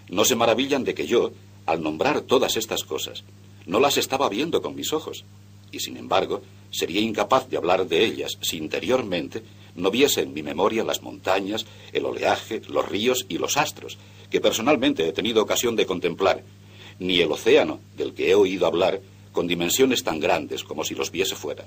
No 0.09 0.25
se 0.25 0.35
maravillan 0.35 0.83
de 0.83 0.93
que 0.93 1.07
yo, 1.07 1.31
al 1.65 1.81
nombrar 1.81 2.21
todas 2.21 2.57
estas 2.57 2.83
cosas, 2.83 3.23
no 3.65 3.79
las 3.79 3.97
estaba 3.97 4.29
viendo 4.29 4.61
con 4.61 4.75
mis 4.75 4.93
ojos, 4.93 5.25
y 5.71 5.79
sin 5.79 5.97
embargo 5.97 6.41
sería 6.71 7.01
incapaz 7.01 7.49
de 7.49 7.57
hablar 7.57 7.87
de 7.87 8.03
ellas 8.03 8.37
si 8.41 8.57
interiormente 8.57 9.43
no 9.75 9.91
viese 9.91 10.21
en 10.21 10.33
mi 10.33 10.43
memoria 10.43 10.83
las 10.83 11.01
montañas, 11.01 11.65
el 11.91 12.05
oleaje, 12.05 12.61
los 12.67 12.87
ríos 12.87 13.25
y 13.27 13.37
los 13.37 13.57
astros, 13.57 13.97
que 14.29 14.41
personalmente 14.41 15.07
he 15.07 15.11
tenido 15.11 15.41
ocasión 15.41 15.75
de 15.75 15.85
contemplar, 15.85 16.43
ni 16.99 17.19
el 17.19 17.31
océano, 17.31 17.79
del 17.97 18.13
que 18.13 18.29
he 18.29 18.35
oído 18.35 18.65
hablar, 18.65 19.01
con 19.31 19.47
dimensiones 19.47 20.03
tan 20.03 20.19
grandes 20.19 20.63
como 20.63 20.85
si 20.85 20.95
los 20.95 21.11
viese 21.11 21.35
fuera. 21.35 21.65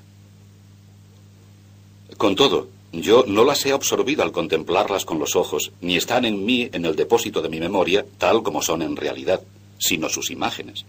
Con 2.16 2.34
todo, 2.34 2.68
yo 2.92 3.24
no 3.26 3.44
las 3.44 3.64
he 3.66 3.72
absorbido 3.72 4.22
al 4.22 4.32
contemplarlas 4.32 5.04
con 5.04 5.18
los 5.18 5.36
ojos, 5.36 5.72
ni 5.80 5.96
están 5.96 6.24
en 6.24 6.44
mí 6.44 6.68
en 6.72 6.84
el 6.84 6.96
depósito 6.96 7.42
de 7.42 7.48
mi 7.48 7.60
memoria 7.60 8.04
tal 8.16 8.42
como 8.42 8.62
son 8.62 8.82
en 8.82 8.96
realidad, 8.96 9.42
sino 9.78 10.08
sus 10.08 10.30
imágenes. 10.30 10.84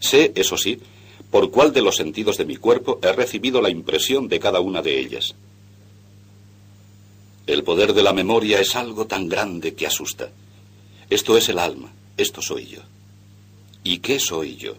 Sé, 0.00 0.32
eso 0.34 0.56
sí, 0.56 0.78
por 1.30 1.50
cuál 1.50 1.72
de 1.72 1.82
los 1.82 1.96
sentidos 1.96 2.36
de 2.36 2.44
mi 2.44 2.56
cuerpo 2.56 2.98
he 3.02 3.12
recibido 3.12 3.62
la 3.62 3.70
impresión 3.70 4.28
de 4.28 4.40
cada 4.40 4.60
una 4.60 4.82
de 4.82 4.98
ellas. 4.98 5.34
El 7.46 7.62
poder 7.62 7.92
de 7.92 8.02
la 8.02 8.12
memoria 8.12 8.58
es 8.58 8.74
algo 8.74 9.06
tan 9.06 9.28
grande 9.28 9.74
que 9.74 9.86
asusta. 9.86 10.30
Esto 11.10 11.36
es 11.36 11.48
el 11.48 11.58
alma, 11.58 11.92
esto 12.16 12.42
soy 12.42 12.66
yo. 12.66 12.80
¿Y 13.84 13.98
qué 13.98 14.18
soy 14.18 14.56
yo? 14.56 14.74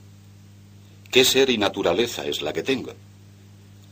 ¿Qué 1.11 1.23
ser 1.23 1.49
y 1.49 1.57
naturaleza 1.57 2.25
es 2.25 2.41
la 2.41 2.51
que 2.51 2.63
tengo? 2.63 2.91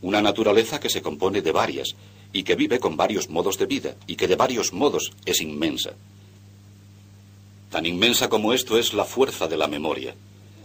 Una 0.01 0.21
naturaleza 0.21 0.79
que 0.79 0.89
se 0.89 1.01
compone 1.01 1.41
de 1.41 1.51
varias 1.51 1.95
y 2.33 2.43
que 2.43 2.55
vive 2.55 2.79
con 2.79 2.97
varios 2.97 3.29
modos 3.29 3.57
de 3.57 3.67
vida 3.67 3.95
y 4.07 4.15
que 4.15 4.27
de 4.27 4.35
varios 4.35 4.73
modos 4.73 5.11
es 5.25 5.39
inmensa. 5.39 5.93
Tan 7.69 7.85
inmensa 7.85 8.27
como 8.27 8.53
esto 8.53 8.77
es 8.77 8.93
la 8.93 9.05
fuerza 9.05 9.47
de 9.47 9.57
la 9.57 9.67
memoria. 9.67 10.15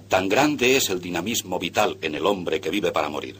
Tan 0.08 0.28
grande 0.28 0.76
es 0.76 0.88
el 0.88 1.00
dinamismo 1.00 1.58
vital 1.58 1.98
en 2.00 2.14
el 2.14 2.26
hombre 2.26 2.60
que 2.60 2.70
vive 2.70 2.90
para 2.90 3.10
morir. 3.10 3.36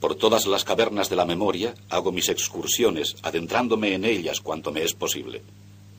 Por 0.00 0.14
todas 0.14 0.46
las 0.46 0.64
cavernas 0.64 1.08
de 1.08 1.16
la 1.16 1.24
memoria 1.24 1.74
hago 1.88 2.12
mis 2.12 2.28
excursiones, 2.28 3.16
adentrándome 3.22 3.94
en 3.94 4.04
ellas 4.04 4.40
cuanto 4.40 4.70
me 4.70 4.84
es 4.84 4.94
posible, 4.94 5.42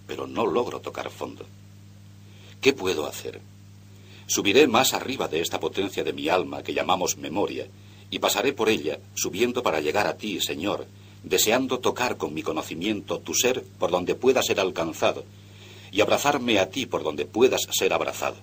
pero 0.08 0.26
no 0.28 0.46
logro 0.46 0.80
tocar 0.80 1.10
fondo. 1.10 1.46
¿Qué 2.62 2.72
puedo 2.74 3.08
hacer? 3.08 3.42
Subiré 4.28 4.68
más 4.68 4.94
arriba 4.94 5.28
de 5.28 5.42
esta 5.42 5.60
potencia 5.60 6.04
de 6.04 6.14
mi 6.14 6.30
alma 6.30 6.64
que 6.64 6.74
llamamos 6.74 7.18
memoria, 7.18 7.68
y 8.12 8.20
pasaré 8.20 8.54
por 8.54 8.70
ella, 8.70 9.00
subiendo 9.16 9.62
para 9.64 9.82
llegar 9.82 10.08
a 10.08 10.18
ti, 10.18 10.40
Señor, 10.40 10.88
deseando 11.30 11.80
tocar 11.80 12.18
con 12.18 12.34
mi 12.34 12.44
conocimiento 12.44 13.20
tu 13.20 13.34
ser 13.34 13.64
por 13.78 13.92
donde 13.92 14.16
pueda 14.16 14.42
ser 14.42 14.60
alcanzado, 14.60 15.24
y 15.92 16.02
abrazarme 16.02 16.60
a 16.60 16.70
ti 16.70 16.86
por 16.86 17.04
donde 17.04 17.26
puedas 17.26 17.62
ser 17.72 17.94
abrazado 17.94 18.38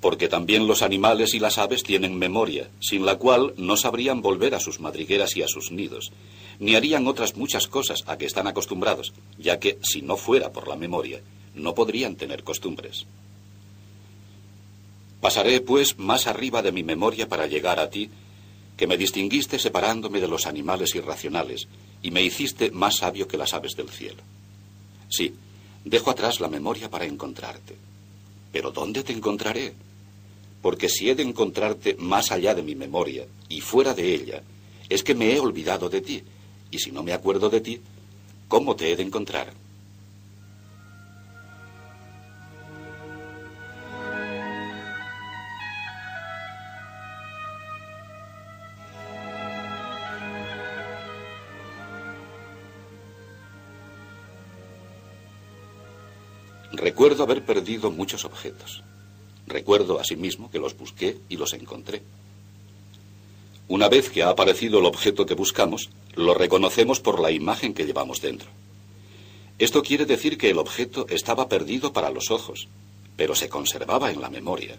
porque 0.00 0.28
también 0.28 0.66
los 0.66 0.82
animales 0.82 1.34
y 1.34 1.40
las 1.40 1.58
aves 1.58 1.82
tienen 1.82 2.16
memoria, 2.16 2.68
sin 2.80 3.04
la 3.04 3.16
cual 3.16 3.54
no 3.56 3.76
sabrían 3.76 4.22
volver 4.22 4.54
a 4.54 4.60
sus 4.60 4.80
madrigueras 4.80 5.36
y 5.36 5.42
a 5.42 5.48
sus 5.48 5.72
nidos, 5.72 6.12
ni 6.60 6.76
harían 6.76 7.06
otras 7.06 7.36
muchas 7.36 7.66
cosas 7.66 8.04
a 8.06 8.16
que 8.16 8.26
están 8.26 8.46
acostumbrados, 8.46 9.12
ya 9.38 9.58
que, 9.58 9.78
si 9.82 10.02
no 10.02 10.16
fuera 10.16 10.52
por 10.52 10.68
la 10.68 10.76
memoria, 10.76 11.20
no 11.54 11.74
podrían 11.74 12.14
tener 12.14 12.44
costumbres. 12.44 13.06
Pasaré, 15.20 15.60
pues, 15.60 15.98
más 15.98 16.28
arriba 16.28 16.62
de 16.62 16.70
mi 16.70 16.84
memoria 16.84 17.28
para 17.28 17.48
llegar 17.48 17.80
a 17.80 17.90
ti, 17.90 18.08
que 18.78 18.86
me 18.86 18.96
distinguiste 18.96 19.58
separándome 19.58 20.20
de 20.20 20.28
los 20.28 20.46
animales 20.46 20.94
irracionales, 20.94 21.68
y 22.00 22.10
me 22.10 22.22
hiciste 22.22 22.70
más 22.70 22.96
sabio 22.96 23.28
que 23.28 23.36
las 23.36 23.52
aves 23.52 23.74
del 23.76 23.90
cielo. 23.90 24.22
Sí, 25.10 25.34
dejo 25.84 26.10
atrás 26.10 26.40
la 26.40 26.48
memoria 26.48 26.88
para 26.88 27.04
encontrarte. 27.04 27.76
Pero 28.52 28.70
¿dónde 28.70 29.02
te 29.02 29.12
encontraré? 29.12 29.74
porque 30.62 30.88
si 30.88 31.08
he 31.08 31.14
de 31.14 31.22
encontrarte 31.22 31.96
más 31.98 32.32
allá 32.32 32.54
de 32.54 32.62
mi 32.62 32.74
memoria 32.74 33.26
y 33.48 33.60
fuera 33.60 33.94
de 33.94 34.14
ella, 34.14 34.42
es 34.88 35.02
que 35.02 35.14
me 35.14 35.32
he 35.32 35.40
olvidado 35.40 35.88
de 35.88 36.00
ti, 36.00 36.22
y 36.70 36.78
si 36.78 36.90
no 36.90 37.02
me 37.02 37.12
acuerdo 37.12 37.48
de 37.48 37.60
ti, 37.60 37.80
¿cómo 38.48 38.74
te 38.74 38.92
he 38.92 38.96
de 38.96 39.02
encontrar? 39.02 39.52
Haber 57.22 57.44
perdido 57.44 57.90
muchos 57.90 58.24
objetos. 58.24 58.82
Recuerdo 59.46 59.98
asimismo 59.98 60.50
que 60.50 60.58
los 60.58 60.76
busqué 60.76 61.18
y 61.28 61.36
los 61.36 61.52
encontré. 61.52 62.02
Una 63.68 63.88
vez 63.88 64.10
que 64.10 64.22
ha 64.22 64.30
aparecido 64.30 64.78
el 64.78 64.86
objeto 64.86 65.26
que 65.26 65.34
buscamos, 65.34 65.90
lo 66.14 66.34
reconocemos 66.34 67.00
por 67.00 67.20
la 67.20 67.30
imagen 67.30 67.74
que 67.74 67.84
llevamos 67.84 68.20
dentro. 68.20 68.48
Esto 69.58 69.82
quiere 69.82 70.06
decir 70.06 70.38
que 70.38 70.50
el 70.50 70.58
objeto 70.58 71.06
estaba 71.08 71.48
perdido 71.48 71.92
para 71.92 72.10
los 72.10 72.30
ojos, 72.30 72.68
pero 73.16 73.34
se 73.34 73.48
conservaba 73.48 74.10
en 74.10 74.20
la 74.20 74.30
memoria. 74.30 74.78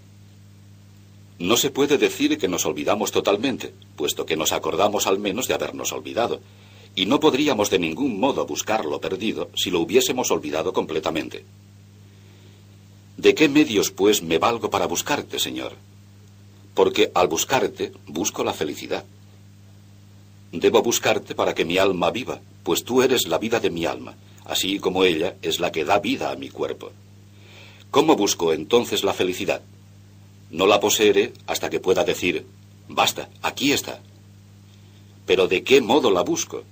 No 1.38 1.55
se 1.58 1.69
puede 1.69 1.98
decir 1.98 2.38
que 2.38 2.48
nos 2.48 2.65
olvidamos 2.65 3.12
totalmente, 3.12 3.74
puesto 3.96 4.25
que 4.25 4.36
nos 4.36 4.51
acordamos 4.51 5.08
al 5.08 5.19
menos 5.19 5.48
de 5.48 5.53
habernos 5.53 5.91
olvidado, 5.91 6.39
y 6.96 7.05
no 7.05 7.19
podríamos 7.19 7.69
de 7.69 7.79
ningún 7.79 8.19
modo 8.19 8.46
buscar 8.46 8.86
lo 8.86 9.00
perdido 9.00 9.50
si 9.55 9.69
lo 9.69 9.79
hubiésemos 9.81 10.31
olvidado 10.31 10.74
completamente. 10.74 11.46
¿De 13.19 13.35
qué 13.35 13.49
medios, 13.49 13.91
pues, 13.91 14.23
me 14.23 14.38
valgo 14.38 14.69
para 14.69 14.88
buscarte, 14.88 15.39
Señor? 15.39 15.73
Porque 16.73 17.11
al 17.13 17.27
buscarte, 17.27 17.91
busco 18.07 18.45
la 18.45 18.53
felicidad. 18.53 19.03
Debo 20.53 20.81
buscarte 20.81 21.35
para 21.35 21.53
que 21.53 21.65
mi 21.65 21.77
alma 21.77 22.11
viva, 22.11 22.39
pues 22.63 22.85
tú 22.85 23.01
eres 23.01 23.27
la 23.27 23.38
vida 23.38 23.59
de 23.59 23.71
mi 23.71 23.85
alma, 23.85 24.15
así 24.45 24.79
como 24.79 25.03
ella 25.03 25.35
es 25.41 25.59
la 25.59 25.69
que 25.69 25.83
da 25.83 25.99
vida 25.99 26.31
a 26.31 26.38
mi 26.38 26.47
cuerpo. 26.47 26.93
¿Cómo 27.91 28.15
busco 28.15 28.53
entonces 28.53 29.03
la 29.03 29.13
felicidad? 29.13 29.63
No 30.49 30.65
la 30.65 30.79
poseeré 30.79 31.33
hasta 31.45 31.69
que 31.69 31.81
pueda 31.81 32.05
decir, 32.05 32.45
basta, 32.88 33.27
aquí 33.41 33.73
está. 33.73 33.99
Pero 35.25 35.49
¿de 35.49 35.61
qué 35.65 35.81
modo 35.81 36.09
la 36.09 36.21
busco? 36.21 36.63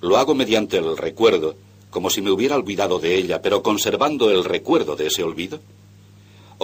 Lo 0.00 0.16
hago 0.16 0.34
mediante 0.34 0.78
el 0.78 0.96
recuerdo, 0.96 1.54
como 1.90 2.08
si 2.08 2.22
me 2.22 2.30
hubiera 2.30 2.56
olvidado 2.56 2.98
de 2.98 3.16
ella, 3.16 3.42
pero 3.42 3.62
conservando 3.62 4.30
el 4.30 4.42
recuerdo 4.42 4.96
de 4.96 5.08
ese 5.08 5.22
olvido 5.22 5.60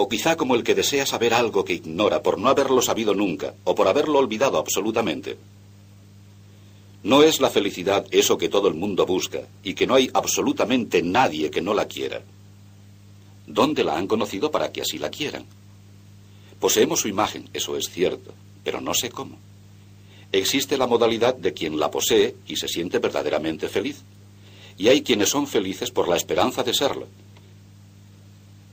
o 0.01 0.07
quizá 0.07 0.37
como 0.37 0.55
el 0.55 0.63
que 0.63 0.75
desea 0.75 1.05
saber 1.05 1.33
algo 1.33 1.65
que 1.65 1.73
ignora 1.73 2.23
por 2.23 2.39
no 2.39 2.47
haberlo 2.47 2.81
sabido 2.81 3.13
nunca 3.13 3.53
o 3.65 3.75
por 3.75 3.89
haberlo 3.89 4.19
olvidado 4.19 4.57
absolutamente. 4.57 5.37
No 7.03 7.21
es 7.21 7.41
la 7.41 7.49
felicidad 7.49 8.05
eso 8.09 8.37
que 8.37 8.47
todo 8.47 8.69
el 8.69 8.75
mundo 8.75 9.05
busca 9.05 9.41
y 9.61 9.73
que 9.73 9.85
no 9.85 9.95
hay 9.95 10.09
absolutamente 10.13 11.03
nadie 11.03 11.51
que 11.51 11.59
no 11.59 11.73
la 11.73 11.85
quiera. 11.85 12.21
¿Dónde 13.45 13.83
la 13.83 13.97
han 13.97 14.07
conocido 14.07 14.49
para 14.51 14.71
que 14.71 14.83
así 14.83 14.97
la 14.99 15.09
quieran? 15.09 15.45
Poseemos 16.61 17.01
su 17.01 17.09
imagen, 17.09 17.49
eso 17.51 17.75
es 17.75 17.89
cierto, 17.89 18.33
pero 18.63 18.79
no 18.79 18.93
sé 18.93 19.09
cómo. 19.09 19.37
Existe 20.31 20.77
la 20.77 20.87
modalidad 20.87 21.35
de 21.35 21.53
quien 21.53 21.77
la 21.77 21.91
posee 21.91 22.37
y 22.47 22.55
se 22.55 22.69
siente 22.69 22.99
verdaderamente 22.99 23.67
feliz. 23.67 24.01
Y 24.77 24.87
hay 24.87 25.01
quienes 25.01 25.27
son 25.27 25.45
felices 25.45 25.91
por 25.91 26.07
la 26.07 26.15
esperanza 26.15 26.63
de 26.63 26.73
serlo, 26.73 27.07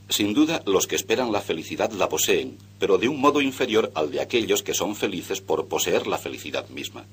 sin 0.08 0.34
duda, 0.34 0.62
los 0.66 0.86
que 0.86 0.96
esperan 0.96 1.32
la 1.32 1.40
felicidad 1.40 1.90
la 1.90 2.08
poseen, 2.08 2.58
pero 2.78 2.98
de 2.98 3.08
un 3.08 3.20
modo 3.20 3.40
inferior 3.40 3.90
al 3.94 4.10
de 4.10 4.20
aquellos 4.20 4.62
que 4.62 4.74
son 4.74 4.94
felices 4.94 5.40
por 5.40 5.66
poseer 5.66 6.06
la 6.06 6.18
felicidad 6.18 6.68
misma. 6.68 7.04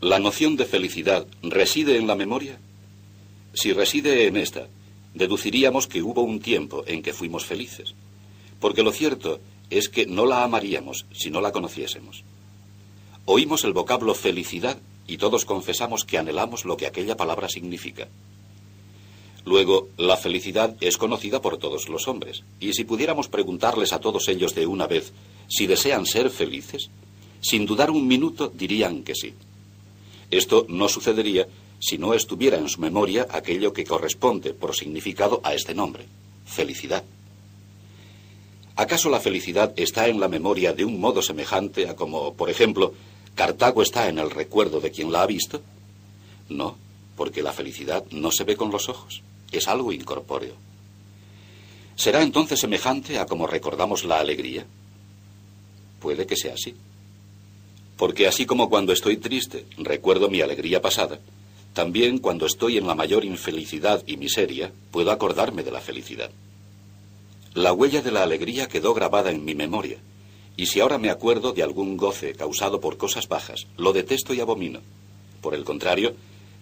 ¿La 0.00 0.18
noción 0.18 0.56
de 0.56 0.64
felicidad 0.64 1.26
reside 1.42 1.96
en 1.96 2.06
la 2.06 2.14
memoria? 2.14 2.58
Si 3.52 3.72
reside 3.72 4.26
en 4.26 4.36
esta, 4.36 4.68
deduciríamos 5.12 5.86
que 5.86 6.02
hubo 6.02 6.22
un 6.22 6.40
tiempo 6.40 6.84
en 6.86 7.02
que 7.02 7.12
fuimos 7.12 7.44
felices, 7.44 7.94
porque 8.58 8.82
lo 8.82 8.92
cierto 8.92 9.40
es 9.70 9.88
que 9.88 10.06
no 10.06 10.26
la 10.26 10.44
amaríamos 10.44 11.06
si 11.12 11.30
no 11.30 11.40
la 11.40 11.52
conociésemos. 11.52 12.24
Oímos 13.26 13.64
el 13.64 13.72
vocablo 13.72 14.14
felicidad 14.14 14.78
y 15.06 15.18
todos 15.18 15.44
confesamos 15.44 16.04
que 16.04 16.18
anhelamos 16.18 16.64
lo 16.64 16.76
que 16.76 16.86
aquella 16.86 17.16
palabra 17.16 17.48
significa. 17.48 18.08
Luego, 19.44 19.88
la 19.98 20.16
felicidad 20.16 20.74
es 20.80 20.96
conocida 20.96 21.42
por 21.42 21.58
todos 21.58 21.88
los 21.88 22.08
hombres, 22.08 22.44
y 22.60 22.72
si 22.72 22.84
pudiéramos 22.84 23.28
preguntarles 23.28 23.92
a 23.92 24.00
todos 24.00 24.28
ellos 24.28 24.54
de 24.54 24.66
una 24.66 24.86
vez 24.86 25.12
si 25.48 25.66
desean 25.66 26.06
ser 26.06 26.30
felices, 26.30 26.88
sin 27.40 27.66
dudar 27.66 27.90
un 27.90 28.06
minuto 28.08 28.48
dirían 28.48 29.02
que 29.02 29.14
sí. 29.14 29.34
Esto 30.30 30.64
no 30.70 30.88
sucedería 30.88 31.46
si 31.78 31.98
no 31.98 32.14
estuviera 32.14 32.56
en 32.56 32.70
su 32.70 32.80
memoria 32.80 33.26
aquello 33.30 33.74
que 33.74 33.84
corresponde 33.84 34.54
por 34.54 34.74
significado 34.74 35.42
a 35.44 35.52
este 35.52 35.74
nombre, 35.74 36.06
felicidad. 36.46 37.04
¿Acaso 38.76 39.10
la 39.10 39.20
felicidad 39.20 39.74
está 39.76 40.08
en 40.08 40.20
la 40.20 40.28
memoria 40.28 40.72
de 40.72 40.86
un 40.86 40.98
modo 40.98 41.20
semejante 41.20 41.86
a 41.86 41.94
como, 41.94 42.32
por 42.32 42.48
ejemplo, 42.48 42.94
Cartago 43.34 43.82
está 43.82 44.08
en 44.08 44.18
el 44.18 44.30
recuerdo 44.30 44.80
de 44.80 44.90
quien 44.90 45.12
la 45.12 45.22
ha 45.22 45.26
visto? 45.26 45.60
No, 46.48 46.78
porque 47.14 47.42
la 47.42 47.52
felicidad 47.52 48.04
no 48.10 48.30
se 48.32 48.44
ve 48.44 48.56
con 48.56 48.70
los 48.70 48.88
ojos 48.88 49.22
es 49.58 49.68
algo 49.68 49.92
incorpóreo. 49.92 50.54
¿Será 51.96 52.22
entonces 52.22 52.60
semejante 52.60 53.18
a 53.18 53.26
como 53.26 53.46
recordamos 53.46 54.04
la 54.04 54.18
alegría? 54.18 54.66
Puede 56.00 56.26
que 56.26 56.36
sea 56.36 56.54
así. 56.54 56.74
Porque 57.96 58.26
así 58.26 58.46
como 58.46 58.68
cuando 58.68 58.92
estoy 58.92 59.16
triste 59.16 59.66
recuerdo 59.78 60.28
mi 60.28 60.40
alegría 60.40 60.82
pasada, 60.82 61.20
también 61.72 62.18
cuando 62.18 62.46
estoy 62.46 62.78
en 62.78 62.86
la 62.86 62.94
mayor 62.94 63.24
infelicidad 63.24 64.02
y 64.06 64.16
miseria 64.16 64.72
puedo 64.90 65.10
acordarme 65.10 65.62
de 65.62 65.70
la 65.70 65.80
felicidad. 65.80 66.30
La 67.54 67.72
huella 67.72 68.02
de 68.02 68.10
la 68.10 68.22
alegría 68.22 68.68
quedó 68.68 68.94
grabada 68.94 69.30
en 69.30 69.44
mi 69.44 69.54
memoria, 69.54 69.98
y 70.56 70.66
si 70.66 70.80
ahora 70.80 70.98
me 70.98 71.10
acuerdo 71.10 71.52
de 71.52 71.62
algún 71.62 71.96
goce 71.96 72.34
causado 72.34 72.80
por 72.80 72.96
cosas 72.96 73.28
bajas, 73.28 73.66
lo 73.76 73.92
detesto 73.92 74.34
y 74.34 74.40
abomino. 74.40 74.80
Por 75.40 75.54
el 75.54 75.64
contrario, 75.64 76.14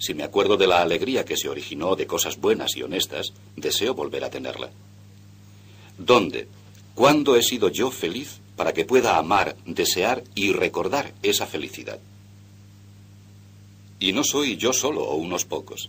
si 0.02 0.14
me 0.14 0.24
acuerdo 0.24 0.56
de 0.56 0.66
la 0.66 0.82
alegría 0.82 1.24
que 1.24 1.36
se 1.36 1.48
originó 1.48 1.94
de 1.94 2.08
cosas 2.08 2.40
buenas 2.40 2.76
y 2.76 2.82
honestas, 2.82 3.32
deseo 3.54 3.94
volver 3.94 4.24
a 4.24 4.30
tenerla. 4.30 4.68
¿Dónde? 5.96 6.48
¿Cuándo 6.96 7.36
he 7.36 7.42
sido 7.44 7.68
yo 7.68 7.92
feliz 7.92 8.40
para 8.56 8.74
que 8.74 8.84
pueda 8.84 9.16
amar, 9.16 9.54
desear 9.64 10.24
y 10.34 10.50
recordar 10.50 11.14
esa 11.22 11.46
felicidad? 11.46 12.00
Y 14.00 14.12
no 14.12 14.24
soy 14.24 14.56
yo 14.56 14.72
solo 14.72 15.04
o 15.04 15.14
unos 15.14 15.44
pocos, 15.44 15.88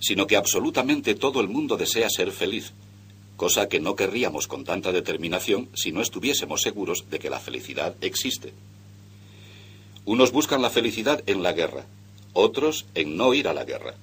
sino 0.00 0.26
que 0.26 0.36
absolutamente 0.36 1.14
todo 1.14 1.40
el 1.40 1.46
mundo 1.46 1.76
desea 1.76 2.10
ser 2.10 2.32
feliz, 2.32 2.72
cosa 3.36 3.68
que 3.68 3.78
no 3.78 3.94
querríamos 3.94 4.48
con 4.48 4.64
tanta 4.64 4.90
determinación 4.90 5.68
si 5.72 5.92
no 5.92 6.02
estuviésemos 6.02 6.62
seguros 6.62 7.04
de 7.10 7.20
que 7.20 7.30
la 7.30 7.38
felicidad 7.38 7.94
existe. 8.00 8.54
Unos 10.04 10.32
buscan 10.32 10.62
la 10.62 10.70
felicidad 10.70 11.22
en 11.26 11.44
la 11.44 11.52
guerra, 11.52 11.86
otros 12.32 12.86
en 12.94 13.16
no 13.16 13.34
ir 13.34 13.48
a 13.48 13.54
la 13.54 13.64
guerra. 13.64 13.94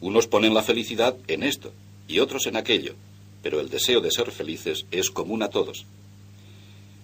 Unos 0.00 0.26
ponen 0.26 0.54
la 0.54 0.62
felicidad 0.62 1.16
en 1.26 1.42
esto 1.42 1.72
y 2.08 2.18
otros 2.18 2.46
en 2.46 2.56
aquello, 2.56 2.94
pero 3.42 3.60
el 3.60 3.70
deseo 3.70 4.00
de 4.00 4.10
ser 4.10 4.30
felices 4.30 4.86
es 4.90 5.10
común 5.10 5.42
a 5.42 5.48
todos. 5.48 5.86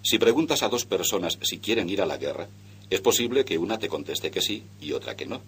Si 0.02 0.18
preguntas 0.18 0.62
a 0.62 0.68
dos 0.68 0.84
personas 0.84 1.38
si 1.42 1.58
quieren 1.58 1.88
ir 1.88 2.02
a 2.02 2.06
la 2.06 2.16
guerra, 2.16 2.48
es 2.90 3.00
posible 3.00 3.44
que 3.44 3.58
una 3.58 3.78
te 3.78 3.88
conteste 3.88 4.30
que 4.30 4.40
sí 4.40 4.64
y 4.80 4.92
otra 4.92 5.16
que 5.16 5.26
no. 5.26 5.40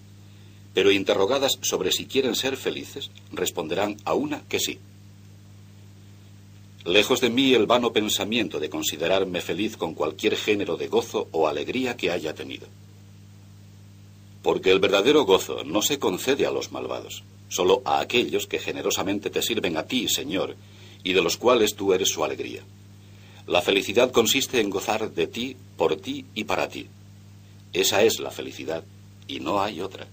Pero 0.73 0.91
interrogadas 0.91 1.59
sobre 1.63 1.93
si 1.93 2.07
quieren 2.07 2.35
ser 2.35 2.57
felices, 2.57 3.11
responderán 3.33 3.97
a 4.05 4.15
una 4.15 4.43
que 4.49 4.59
sí. 4.59 4.79
Lejos 6.85 7.21
de 7.21 7.31
mí 7.31 7.55
el 7.55 7.67
vano 7.67 7.93
pensamiento 7.93 8.61
de 8.61 8.71
considerarme 8.71 9.41
feliz 9.41 9.77
con 9.77 9.95
cualquier 9.95 10.37
género 10.37 10.77
de 10.77 10.89
gozo 10.89 11.29
o 11.33 11.49
alegría 11.49 11.97
que 11.97 12.11
haya 12.11 12.35
tenido. 12.35 12.67
Porque 14.45 14.71
el 14.71 14.79
verdadero 14.79 15.25
gozo 15.25 15.65
no 15.65 15.81
se 15.81 15.99
concede 15.99 16.45
a 16.45 16.51
los 16.51 16.71
malvados, 16.71 17.25
solo 17.49 17.81
a 17.87 18.01
aquellos 18.01 18.47
que 18.47 18.59
generosamente 18.59 19.31
te 19.31 19.41
sirven 19.41 19.79
a 19.79 19.87
ti, 19.87 20.07
Señor, 20.07 20.55
y 21.03 21.15
de 21.15 21.23
los 21.23 21.39
cuales 21.39 21.75
tú 21.75 21.95
eres 21.95 22.11
su 22.11 22.23
alegría. 22.23 22.63
La 23.47 23.63
felicidad 23.63 24.13
consiste 24.13 24.61
en 24.61 24.69
gozar 24.69 25.11
de 25.13 25.27
ti, 25.29 25.57
por 25.79 25.97
ti 25.97 26.27
y 26.35 26.45
para 26.45 26.69
ti. 26.69 26.89
Esa 27.73 28.03
es 28.03 28.21
la 28.21 28.31
felicidad, 28.31 28.85
y 29.27 29.41
no 29.41 29.63
hay 29.63 29.81
otra. 29.81 30.07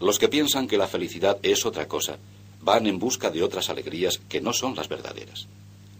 Los 0.00 0.18
que 0.18 0.30
piensan 0.30 0.66
que 0.66 0.78
la 0.78 0.88
felicidad 0.88 1.38
es 1.42 1.66
otra 1.66 1.86
cosa, 1.86 2.16
van 2.62 2.86
en 2.86 2.98
busca 2.98 3.30
de 3.30 3.42
otras 3.42 3.68
alegrías 3.68 4.18
que 4.30 4.40
no 4.40 4.54
son 4.54 4.74
las 4.74 4.88
verdaderas. 4.88 5.48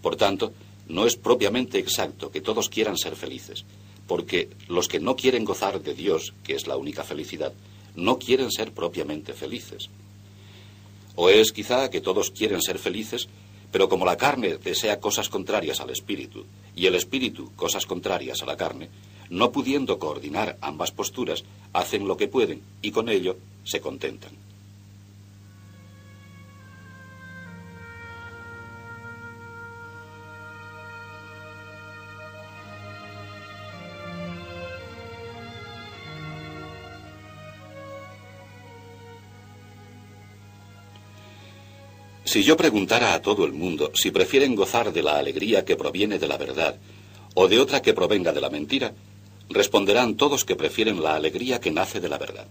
Por 0.01 0.17
tanto, 0.17 0.55
no 0.89 1.05
es 1.05 1.17
propiamente 1.17 1.79
exacto 1.79 2.31
que 2.31 2.41
todos 2.41 2.71
quieran 2.71 2.97
ser 2.97 3.17
felices, 3.17 3.67
porque 4.07 4.51
los 4.69 4.89
que 4.89 5.01
no 5.01 5.17
quieren 5.17 5.45
gozar 5.45 5.83
de 5.83 5.95
Dios, 5.95 6.35
que 6.45 6.55
es 6.55 6.67
la 6.67 6.77
única 6.77 7.05
felicidad, 7.05 7.53
no 7.95 8.19
quieren 8.19 8.51
ser 8.51 8.73
propiamente 8.73 9.33
felices. 9.33 9.91
O 11.15 11.29
es 11.29 11.53
quizá 11.53 11.91
que 11.91 12.01
todos 12.01 12.31
quieren 12.31 12.63
ser 12.63 12.79
felices, 12.79 13.29
pero 13.71 13.89
como 13.89 14.05
la 14.05 14.17
carne 14.17 14.59
desea 14.59 15.01
cosas 15.01 15.29
contrarias 15.29 15.81
al 15.81 15.91
espíritu 15.91 16.45
y 16.77 16.87
el 16.87 16.95
espíritu 16.95 17.53
cosas 17.57 17.87
contrarias 17.87 18.43
a 18.43 18.47
la 18.47 18.57
carne, 18.57 18.89
no 19.31 19.51
pudiendo 19.51 19.99
coordinar 19.99 20.59
ambas 20.61 20.91
posturas, 20.91 21.45
hacen 21.73 22.07
lo 22.07 22.17
que 22.17 22.29
pueden 22.29 22.61
y 22.83 22.91
con 22.91 23.09
ello 23.09 23.37
se 23.65 23.81
contentan. 23.81 24.52
Si 42.33 42.43
yo 42.43 42.57
preguntara 42.57 43.13
a 43.13 43.21
todo 43.21 43.45
el 43.45 43.53
mundo 43.53 43.93
si 43.95 44.11
prefieren 44.11 44.55
gozar 44.55 44.91
de 44.91 45.03
la 45.03 45.19
alegría 45.19 45.67
que 45.67 45.77
proviene 45.77 46.19
de 46.19 46.27
la 46.27 46.39
verdad 46.39 46.77
o 47.35 47.47
de 47.47 47.61
otra 47.61 47.83
que 47.83 47.93
provenga 47.93 48.33
de 48.33 48.41
la 48.41 48.49
mentira, 48.49 48.95
responderán 49.51 50.17
todos 50.17 50.47
que 50.47 50.57
prefieren 50.57 51.03
la 51.03 51.15
alegría 51.15 51.61
que 51.61 51.71
nace 51.71 52.01
de 52.01 52.09
la 52.09 52.17
verdad. 52.17 52.47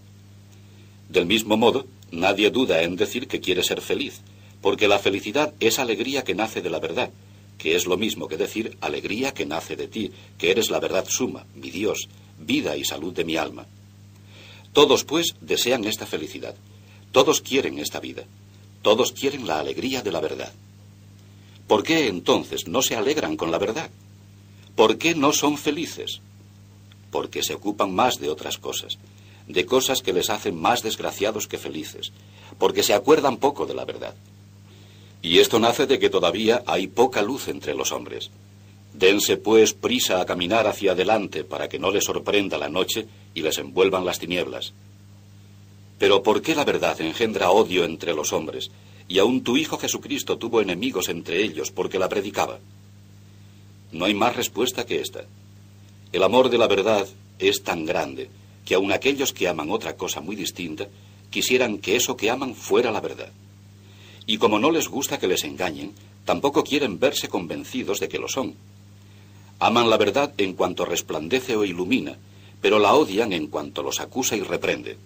Del 1.08 1.26
mismo 1.26 1.56
modo, 1.56 1.84
nadie 2.12 2.50
duda 2.50 2.80
en 2.82 2.94
decir 2.94 3.26
que 3.26 3.40
quiere 3.40 3.64
ser 3.64 3.80
feliz, 3.80 4.20
porque 4.60 4.86
la 4.86 5.00
felicidad 5.00 5.52
es 5.58 5.80
alegría 5.80 6.22
que 6.22 6.36
nace 6.36 6.62
de 6.62 6.70
la 6.70 6.78
verdad, 6.78 7.10
que 7.58 7.74
es 7.74 7.84
lo 7.84 7.96
mismo 7.96 8.28
que 8.28 8.36
decir 8.36 8.78
alegría 8.80 9.34
que 9.34 9.46
nace 9.46 9.74
de 9.74 9.88
ti, 9.88 10.12
que 10.38 10.52
eres 10.52 10.70
la 10.70 10.78
verdad 10.78 11.06
suma, 11.08 11.44
mi 11.56 11.72
Dios, 11.72 12.08
vida 12.38 12.76
y 12.76 12.84
salud 12.84 13.12
de 13.12 13.24
mi 13.24 13.36
alma. 13.36 13.66
Todos, 14.72 15.02
pues, 15.02 15.34
desean 15.40 15.84
esta 15.86 16.06
felicidad. 16.06 16.54
Todos 17.10 17.40
quieren 17.40 17.80
esta 17.80 17.98
vida. 17.98 18.22
Todos 18.82 19.12
quieren 19.12 19.46
la 19.46 19.60
alegría 19.60 20.02
de 20.02 20.12
la 20.12 20.20
verdad. 20.20 20.52
¿Por 21.68 21.84
qué 21.84 22.08
entonces 22.08 22.66
no 22.66 22.82
se 22.82 22.96
alegran 22.96 23.36
con 23.36 23.50
la 23.50 23.58
verdad? 23.58 23.90
¿Por 24.74 24.98
qué 24.98 25.14
no 25.14 25.32
son 25.32 25.56
felices? 25.56 26.20
Porque 27.10 27.42
se 27.42 27.54
ocupan 27.54 27.94
más 27.94 28.18
de 28.18 28.28
otras 28.28 28.58
cosas, 28.58 28.98
de 29.46 29.64
cosas 29.66 30.02
que 30.02 30.12
les 30.12 30.30
hacen 30.30 30.60
más 30.60 30.82
desgraciados 30.82 31.46
que 31.46 31.58
felices, 31.58 32.12
porque 32.58 32.82
se 32.82 32.94
acuerdan 32.94 33.36
poco 33.36 33.66
de 33.66 33.74
la 33.74 33.84
verdad. 33.84 34.14
Y 35.22 35.38
esto 35.38 35.60
nace 35.60 35.86
de 35.86 35.98
que 35.98 36.10
todavía 36.10 36.64
hay 36.66 36.88
poca 36.88 37.22
luz 37.22 37.48
entre 37.48 37.74
los 37.74 37.92
hombres. 37.92 38.30
Dense 38.92 39.36
pues 39.36 39.72
prisa 39.72 40.20
a 40.20 40.26
caminar 40.26 40.66
hacia 40.66 40.92
adelante 40.92 41.44
para 41.44 41.68
que 41.68 41.78
no 41.78 41.90
les 41.90 42.04
sorprenda 42.04 42.58
la 42.58 42.68
noche 42.68 43.06
y 43.34 43.42
les 43.42 43.56
envuelvan 43.58 44.04
las 44.04 44.18
tinieblas. 44.18 44.74
Pero 46.02 46.24
¿por 46.24 46.42
qué 46.42 46.56
la 46.56 46.64
verdad 46.64 47.00
engendra 47.00 47.52
odio 47.52 47.84
entre 47.84 48.12
los 48.12 48.32
hombres? 48.32 48.72
Y 49.06 49.20
aún 49.20 49.44
tu 49.44 49.56
Hijo 49.56 49.78
Jesucristo 49.78 50.36
tuvo 50.36 50.60
enemigos 50.60 51.08
entre 51.08 51.44
ellos 51.44 51.70
porque 51.70 52.00
la 52.00 52.08
predicaba. 52.08 52.58
No 53.92 54.06
hay 54.06 54.12
más 54.12 54.34
respuesta 54.34 54.84
que 54.84 55.00
esta. 55.00 55.26
El 56.10 56.24
amor 56.24 56.50
de 56.50 56.58
la 56.58 56.66
verdad 56.66 57.06
es 57.38 57.62
tan 57.62 57.86
grande 57.86 58.30
que 58.64 58.74
aun 58.74 58.90
aquellos 58.90 59.32
que 59.32 59.46
aman 59.46 59.70
otra 59.70 59.94
cosa 59.94 60.20
muy 60.20 60.34
distinta 60.34 60.88
quisieran 61.30 61.78
que 61.78 61.94
eso 61.94 62.16
que 62.16 62.30
aman 62.30 62.56
fuera 62.56 62.90
la 62.90 63.00
verdad. 63.00 63.30
Y 64.26 64.38
como 64.38 64.58
no 64.58 64.72
les 64.72 64.88
gusta 64.88 65.20
que 65.20 65.28
les 65.28 65.44
engañen, 65.44 65.92
tampoco 66.24 66.64
quieren 66.64 66.98
verse 66.98 67.28
convencidos 67.28 68.00
de 68.00 68.08
que 68.08 68.18
lo 68.18 68.26
son. 68.26 68.56
Aman 69.60 69.88
la 69.88 69.98
verdad 69.98 70.32
en 70.36 70.54
cuanto 70.54 70.84
resplandece 70.84 71.54
o 71.54 71.64
ilumina, 71.64 72.18
pero 72.60 72.80
la 72.80 72.92
odian 72.94 73.32
en 73.32 73.46
cuanto 73.46 73.84
los 73.84 74.00
acusa 74.00 74.34
y 74.34 74.40
reprende. 74.40 74.96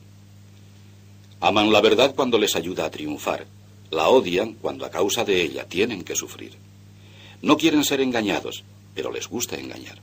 Aman 1.41 1.73
la 1.73 1.81
verdad 1.81 2.15
cuando 2.15 2.39
les 2.39 2.57
ayuda 2.57 2.87
a 2.87 2.91
triunfar, 2.91 3.47
la 3.91 4.09
odian 4.09 4.55
cuando 4.55 4.85
a 4.85 4.91
causa 4.91 5.25
de 5.25 5.43
ella 5.43 5.65
tienen 5.65 6.03
que 6.03 6.17
sufrir. 6.17 6.53
No 7.43 7.57
quieren 7.57 7.85
ser 7.85 8.01
engañados, 8.01 8.65
pero 8.95 9.13
les 9.13 9.29
gusta 9.29 9.57
engañar. 9.57 9.99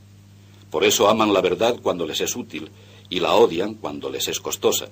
Por 0.70 0.84
eso 0.84 1.10
aman 1.10 1.34
la 1.34 1.42
verdad 1.42 1.78
cuando 1.82 2.06
les 2.06 2.22
es 2.22 2.36
útil 2.36 2.70
y 3.10 3.20
la 3.20 3.34
odian 3.34 3.74
cuando 3.74 4.10
les 4.10 4.28
es 4.28 4.40
costosa. 4.40 4.88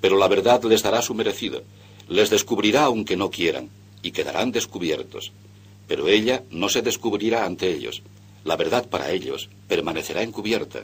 Pero 0.00 0.16
la 0.16 0.28
verdad 0.28 0.62
les 0.64 0.82
dará 0.82 1.02
su 1.02 1.14
merecido, 1.14 1.62
les 2.08 2.30
descubrirá 2.30 2.84
aunque 2.84 3.16
no 3.16 3.30
quieran, 3.30 3.70
y 4.02 4.10
quedarán 4.10 4.52
descubiertos. 4.52 5.32
Pero 5.86 6.08
ella 6.08 6.42
no 6.50 6.68
se 6.68 6.82
descubrirá 6.82 7.44
ante 7.44 7.72
ellos. 7.72 8.02
La 8.44 8.56
verdad 8.56 8.88
para 8.88 9.10
ellos 9.10 9.48
permanecerá 9.68 10.22
encubierta. 10.22 10.82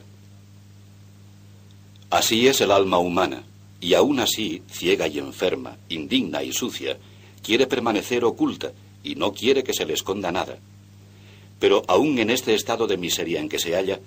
Así 2.09 2.47
es 2.47 2.61
el 2.61 2.71
alma 2.71 2.97
humana, 2.97 3.43
y 3.81 3.93
aún 3.93 4.19
así, 4.19 4.61
ciega 4.69 5.07
y 5.07 5.19
enferma, 5.19 5.77
indigna 5.89 6.43
y 6.43 6.51
sucia, 6.51 6.97
quiere 7.41 7.67
permanecer 7.67 8.25
oculta 8.25 8.73
y 9.03 9.15
no 9.15 9.33
quiere 9.33 9.63
que 9.63 9.73
se 9.73 9.85
le 9.85 9.93
esconda 9.93 10.31
nada. 10.31 10.57
Pero 11.59 11.83
aún 11.87 12.19
en 12.19 12.29
este 12.29 12.53
estado 12.53 12.87
de 12.87 12.97
miseria 12.97 13.39
en 13.39 13.49
que 13.49 13.59
se 13.59 13.75
halla, 13.75 13.99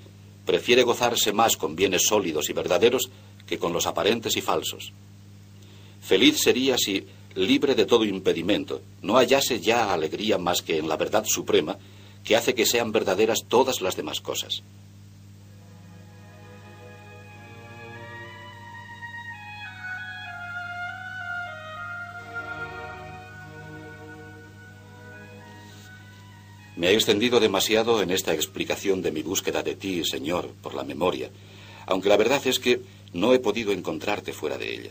prefiere 0.45 0.83
gozarse 0.83 1.33
más 1.33 1.57
con 1.57 1.77
bienes 1.77 2.03
sólidos 2.07 2.51
y 2.51 2.53
verdaderos 2.53 3.11
que 3.47 3.59
con 3.59 3.73
los 3.73 3.87
aparentes 3.87 4.37
y 4.37 4.41
falsos. 4.41 4.93
Feliz 6.01 6.39
sería 6.41 6.77
si, 6.77 7.07
libre 7.35 7.75
de 7.75 7.87
todo 7.87 8.05
impedimento, 8.05 8.83
no 9.03 9.15
hallase 9.15 9.61
ya 9.61 9.93
alegría 9.93 10.39
más 10.39 10.63
que 10.63 10.79
en 10.79 10.89
la 10.89 10.97
verdad 10.97 11.25
suprema 11.27 11.79
que 12.25 12.37
hace 12.37 12.55
que 12.55 12.67
sean 12.67 12.93
verdaderas 12.93 13.45
todas 13.49 13.81
las 13.81 13.97
demás 13.97 14.21
cosas. 14.21 14.63
Me 26.83 26.91
he 26.91 26.95
extendido 26.95 27.39
demasiado 27.39 28.03
en 28.03 28.11
esta 28.11 28.35
explicación 28.35 29.03
de 29.03 29.13
mi 29.13 29.23
búsqueda 29.23 29.63
de 29.63 29.77
ti, 29.77 30.03
Señor, 30.05 30.49
por 30.61 30.75
la 30.75 30.83
memoria, 30.83 31.31
aunque 31.87 32.09
la 32.09 32.17
verdad 32.17 32.45
es 32.45 32.59
que 32.59 32.81
no 33.13 33.33
he 33.33 33.39
podido 33.39 33.71
encontrarte 33.71 34.33
fuera 34.33 34.59
de 34.59 34.75
ella. 34.75 34.91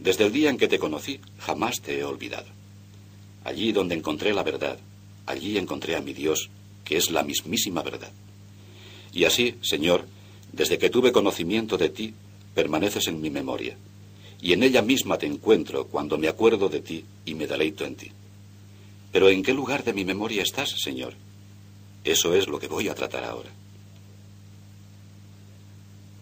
Desde 0.00 0.24
el 0.24 0.32
día 0.32 0.48
en 0.48 0.56
que 0.56 0.66
te 0.66 0.78
conocí, 0.78 1.20
jamás 1.40 1.82
te 1.82 1.98
he 1.98 2.04
olvidado. 2.04 2.46
Allí 3.44 3.70
donde 3.72 3.96
encontré 3.96 4.32
la 4.32 4.42
verdad, 4.42 4.78
allí 5.26 5.58
encontré 5.58 5.94
a 5.94 6.00
mi 6.00 6.14
Dios, 6.14 6.48
que 6.86 6.96
es 6.96 7.10
la 7.10 7.22
mismísima 7.22 7.82
verdad. 7.82 8.12
Y 9.12 9.24
así, 9.24 9.56
Señor, 9.60 10.06
desde 10.54 10.78
que 10.78 10.88
tuve 10.88 11.12
conocimiento 11.12 11.76
de 11.76 11.90
ti, 11.90 12.14
permaneces 12.54 13.08
en 13.08 13.20
mi 13.20 13.28
memoria, 13.28 13.76
y 14.40 14.54
en 14.54 14.62
ella 14.62 14.80
misma 14.80 15.18
te 15.18 15.26
encuentro 15.26 15.86
cuando 15.88 16.16
me 16.16 16.28
acuerdo 16.28 16.70
de 16.70 16.80
ti 16.80 17.04
y 17.26 17.34
me 17.34 17.46
deleito 17.46 17.84
en 17.84 17.94
ti. 17.94 18.10
Pero 19.12 19.28
¿en 19.28 19.42
qué 19.42 19.54
lugar 19.54 19.84
de 19.84 19.92
mi 19.92 20.04
memoria 20.04 20.42
estás, 20.42 20.70
Señor? 20.78 21.14
Eso 22.04 22.34
es 22.34 22.48
lo 22.48 22.58
que 22.58 22.68
voy 22.68 22.88
a 22.88 22.94
tratar 22.94 23.24
ahora. 23.24 23.50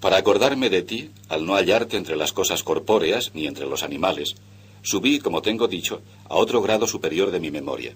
Para 0.01 0.18
acordarme 0.18 0.70
de 0.70 0.83
ti, 0.83 1.11
al 1.29 1.46
no 1.46 1.55
hallarte 1.55 1.96
entre 1.96 2.16
las 2.16 2.33
cosas 2.33 2.62
corpóreas 2.62 3.33
ni 3.35 3.46
entre 3.46 3.66
los 3.66 3.83
animales, 3.83 4.37
subí, 4.83 5.18
como 5.18 5.42
tengo 5.42 5.66
dicho, 5.66 6.01
a 6.29 6.37
otro 6.37 6.62
grado 6.62 6.87
superior 6.87 7.31
de 7.31 7.40
mi 7.40 7.51
memoria, 7.51 7.94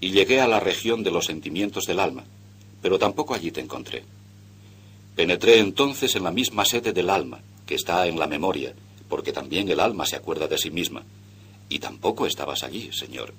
y 0.00 0.10
llegué 0.10 0.40
a 0.40 0.48
la 0.48 0.60
región 0.60 1.02
de 1.02 1.10
los 1.10 1.26
sentimientos 1.26 1.84
del 1.86 2.00
alma, 2.00 2.24
pero 2.82 2.98
tampoco 2.98 3.32
allí 3.32 3.50
te 3.52 3.60
encontré. 3.60 4.04
Penetré 5.14 5.60
entonces 5.60 6.14
en 6.14 6.24
la 6.24 6.30
misma 6.30 6.64
sede 6.66 6.92
del 6.92 7.08
alma, 7.08 7.40
que 7.64 7.74
está 7.74 8.06
en 8.06 8.18
la 8.18 8.26
memoria, 8.26 8.74
porque 9.08 9.32
también 9.32 9.68
el 9.70 9.80
alma 9.80 10.04
se 10.04 10.16
acuerda 10.16 10.48
de 10.48 10.58
sí 10.58 10.70
misma, 10.70 11.04
y 11.68 11.78
tampoco 11.78 12.26
estabas 12.26 12.64
allí, 12.64 12.90
Señor. 12.92 13.32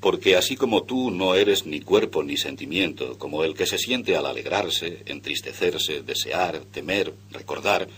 Porque 0.00 0.36
así 0.36 0.56
como 0.56 0.84
tú 0.84 1.10
no 1.10 1.34
eres 1.34 1.66
ni 1.66 1.80
cuerpo 1.80 2.22
ni 2.22 2.36
sentimiento, 2.36 3.18
como 3.18 3.42
el 3.42 3.54
que 3.54 3.66
se 3.66 3.78
siente 3.78 4.16
al 4.16 4.26
alegrarse, 4.26 5.02
entristecerse, 5.06 6.02
desear, 6.02 6.60
temer, 6.70 7.12
recordar, 7.32 7.88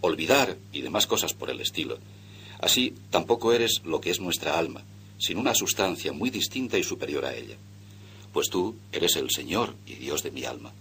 olvidar 0.00 0.56
y 0.72 0.82
demás 0.82 1.06
cosas 1.06 1.34
por 1.34 1.50
el 1.50 1.60
estilo, 1.60 1.98
así 2.60 2.94
tampoco 3.10 3.52
eres 3.52 3.82
lo 3.84 4.00
que 4.00 4.10
es 4.10 4.20
nuestra 4.20 4.56
alma, 4.56 4.84
sin 5.18 5.36
una 5.36 5.54
sustancia 5.54 6.12
muy 6.12 6.30
distinta 6.30 6.78
y 6.78 6.84
superior 6.84 7.24
a 7.24 7.34
ella. 7.34 7.56
Pues 8.32 8.50
tú 8.50 8.76
eres 8.92 9.16
el 9.16 9.30
Señor 9.30 9.74
y 9.84 9.94
Dios 9.94 10.22
de 10.22 10.30
mi 10.30 10.44
alma. 10.44 10.72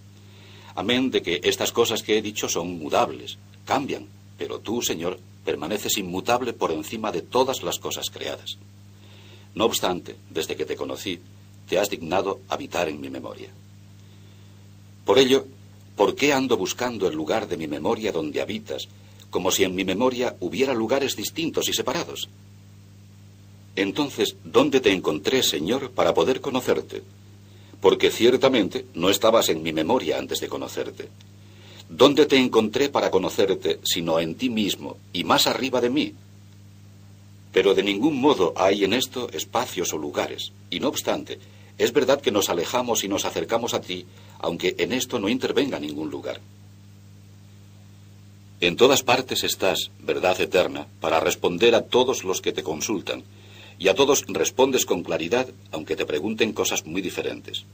Amén 0.75 1.09
de 1.09 1.23
que 1.23 1.41
estas 1.43 1.71
cosas 1.71 2.03
que 2.03 2.19
he 2.19 2.21
dicho 2.21 2.47
son 2.47 2.77
mudables, 2.77 3.39
cambian, 3.65 4.05
pero 4.37 4.59
tú, 4.59 4.83
Señor, 4.83 5.19
permaneces 5.43 5.97
inmutable 5.97 6.53
por 6.53 6.71
encima 6.71 7.11
de 7.11 7.23
todas 7.23 7.63
las 7.63 7.79
cosas 7.79 8.11
creadas. 8.11 8.57
No 9.57 9.65
obstante, 9.65 10.15
desde 10.29 10.55
que 10.55 10.65
te 10.65 10.75
conocí, 10.75 11.19
te 11.67 11.79
has 11.79 11.89
dignado 11.89 12.41
habitar 12.47 12.87
en 12.89 13.01
mi 13.01 13.09
memoria. 13.09 13.49
Por 15.03 15.17
ello, 15.17 15.47
¿por 15.95 16.13
qué 16.13 16.31
ando 16.31 16.57
buscando 16.57 17.07
el 17.07 17.15
lugar 17.15 17.47
de 17.47 17.57
mi 17.57 17.65
memoria 17.65 18.11
donde 18.11 18.39
habitas, 18.39 18.87
como 19.31 19.49
si 19.49 19.63
en 19.63 19.73
mi 19.73 19.83
memoria 19.83 20.35
hubiera 20.41 20.75
lugares 20.75 21.15
distintos 21.15 21.67
y 21.69 21.73
separados? 21.73 22.29
Entonces, 23.75 24.35
¿dónde 24.43 24.79
te 24.79 24.93
encontré, 24.93 25.41
Señor, 25.41 25.89
para 25.89 26.13
poder 26.13 26.39
conocerte? 26.39 27.01
Porque 27.81 28.11
ciertamente 28.11 28.85
no 28.93 29.09
estabas 29.09 29.49
en 29.49 29.63
mi 29.63 29.73
memoria 29.73 30.19
antes 30.19 30.39
de 30.39 30.49
conocerte. 30.49 31.09
¿Dónde 31.89 32.27
te 32.27 32.37
encontré 32.37 32.89
para 32.89 33.09
conocerte, 33.09 33.79
sino 33.83 34.19
en 34.19 34.35
ti 34.35 34.51
mismo 34.51 34.97
y 35.13 35.23
más 35.23 35.47
arriba 35.47 35.81
de 35.81 35.89
mí? 35.89 36.13
Pero 37.57 37.73
de 37.73 37.81
ningún 37.81 38.21
modo 38.21 38.53
hay 38.55 38.83
en 38.83 38.93
esto 38.93 39.31
espacios 39.33 39.91
o 39.91 39.97
lugares. 39.97 40.51
Y 40.69 40.79
no 40.79 40.89
obstante, 40.89 41.39
es 41.79 41.91
verdad 41.91 42.21
que 42.21 42.29
nos 42.29 42.51
alejamos 42.51 43.03
y 43.03 43.07
nos 43.07 43.25
acercamos 43.25 43.73
a 43.73 43.81
ti, 43.81 44.05
aunque 44.37 44.75
en 44.77 44.93
esto 44.93 45.17
no 45.17 45.27
intervenga 45.27 45.79
ningún 45.79 46.11
lugar. 46.11 46.39
En 48.61 48.75
todas 48.75 49.01
partes 49.01 49.43
estás, 49.43 49.89
verdad 50.03 50.39
eterna, 50.39 50.85
para 50.99 51.19
responder 51.19 51.73
a 51.73 51.81
todos 51.81 52.23
los 52.23 52.41
que 52.41 52.51
te 52.53 52.61
consultan, 52.61 53.23
y 53.79 53.87
a 53.87 53.95
todos 53.95 54.25
respondes 54.27 54.85
con 54.85 55.01
claridad, 55.01 55.47
aunque 55.71 55.95
te 55.95 56.05
pregunten 56.05 56.53
cosas 56.53 56.85
muy 56.85 57.01
diferentes. 57.01 57.65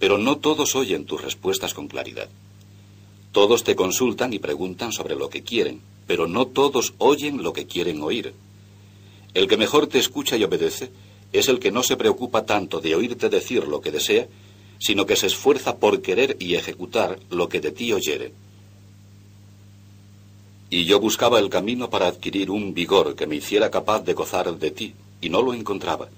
Pero 0.00 0.18
no 0.18 0.36
todos 0.36 0.76
oyen 0.76 1.06
tus 1.06 1.22
respuestas 1.22 1.72
con 1.72 1.88
claridad. 1.88 2.28
Todos 3.32 3.64
te 3.64 3.74
consultan 3.74 4.34
y 4.34 4.38
preguntan 4.38 4.92
sobre 4.92 5.16
lo 5.16 5.30
que 5.30 5.42
quieren, 5.42 5.80
pero 6.06 6.26
no 6.26 6.46
todos 6.46 6.92
oyen 6.98 7.42
lo 7.42 7.54
que 7.54 7.64
quieren 7.64 8.02
oír. 8.02 8.34
El 9.34 9.48
que 9.48 9.56
mejor 9.56 9.86
te 9.86 9.98
escucha 9.98 10.36
y 10.36 10.44
obedece 10.44 10.90
es 11.32 11.48
el 11.48 11.58
que 11.58 11.72
no 11.72 11.82
se 11.82 11.96
preocupa 11.96 12.44
tanto 12.44 12.80
de 12.80 12.94
oírte 12.94 13.28
decir 13.30 13.66
lo 13.66 13.80
que 13.80 13.90
desea, 13.90 14.26
sino 14.78 15.06
que 15.06 15.16
se 15.16 15.28
esfuerza 15.28 15.76
por 15.76 16.02
querer 16.02 16.36
y 16.40 16.54
ejecutar 16.54 17.18
lo 17.30 17.48
que 17.48 17.60
de 17.60 17.70
ti 17.70 17.92
oyere. 17.92 18.32
Y 20.68 20.84
yo 20.84 21.00
buscaba 21.00 21.38
el 21.38 21.48
camino 21.48 21.88
para 21.88 22.08
adquirir 22.08 22.50
un 22.50 22.74
vigor 22.74 23.14
que 23.14 23.26
me 23.26 23.36
hiciera 23.36 23.70
capaz 23.70 24.00
de 24.00 24.14
gozar 24.14 24.58
de 24.58 24.70
ti, 24.70 24.94
y 25.20 25.28
no 25.28 25.40
lo 25.40 25.54
encontraba, 25.54 26.08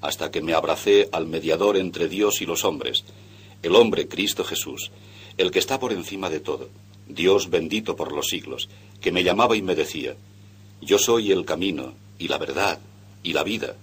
hasta 0.00 0.30
que 0.30 0.40
me 0.40 0.54
abracé 0.54 1.08
al 1.12 1.26
mediador 1.26 1.76
entre 1.76 2.08
Dios 2.08 2.40
y 2.40 2.46
los 2.46 2.64
hombres, 2.64 3.04
el 3.62 3.74
hombre 3.74 4.08
Cristo 4.08 4.44
Jesús, 4.44 4.90
el 5.36 5.50
que 5.50 5.58
está 5.58 5.78
por 5.78 5.92
encima 5.92 6.30
de 6.30 6.40
todo, 6.40 6.68
Dios 7.08 7.50
bendito 7.50 7.96
por 7.96 8.12
los 8.12 8.28
siglos, 8.28 8.68
que 9.00 9.12
me 9.12 9.24
llamaba 9.24 9.56
y 9.56 9.62
me 9.62 9.74
decía, 9.74 10.14
Yo 10.80 10.98
soy 10.98 11.32
el 11.32 11.44
camino, 11.44 11.94
y 12.22 12.28
la 12.28 12.38
verdad 12.38 12.78
y 13.24 13.32
la 13.32 13.42
vida. 13.42 13.74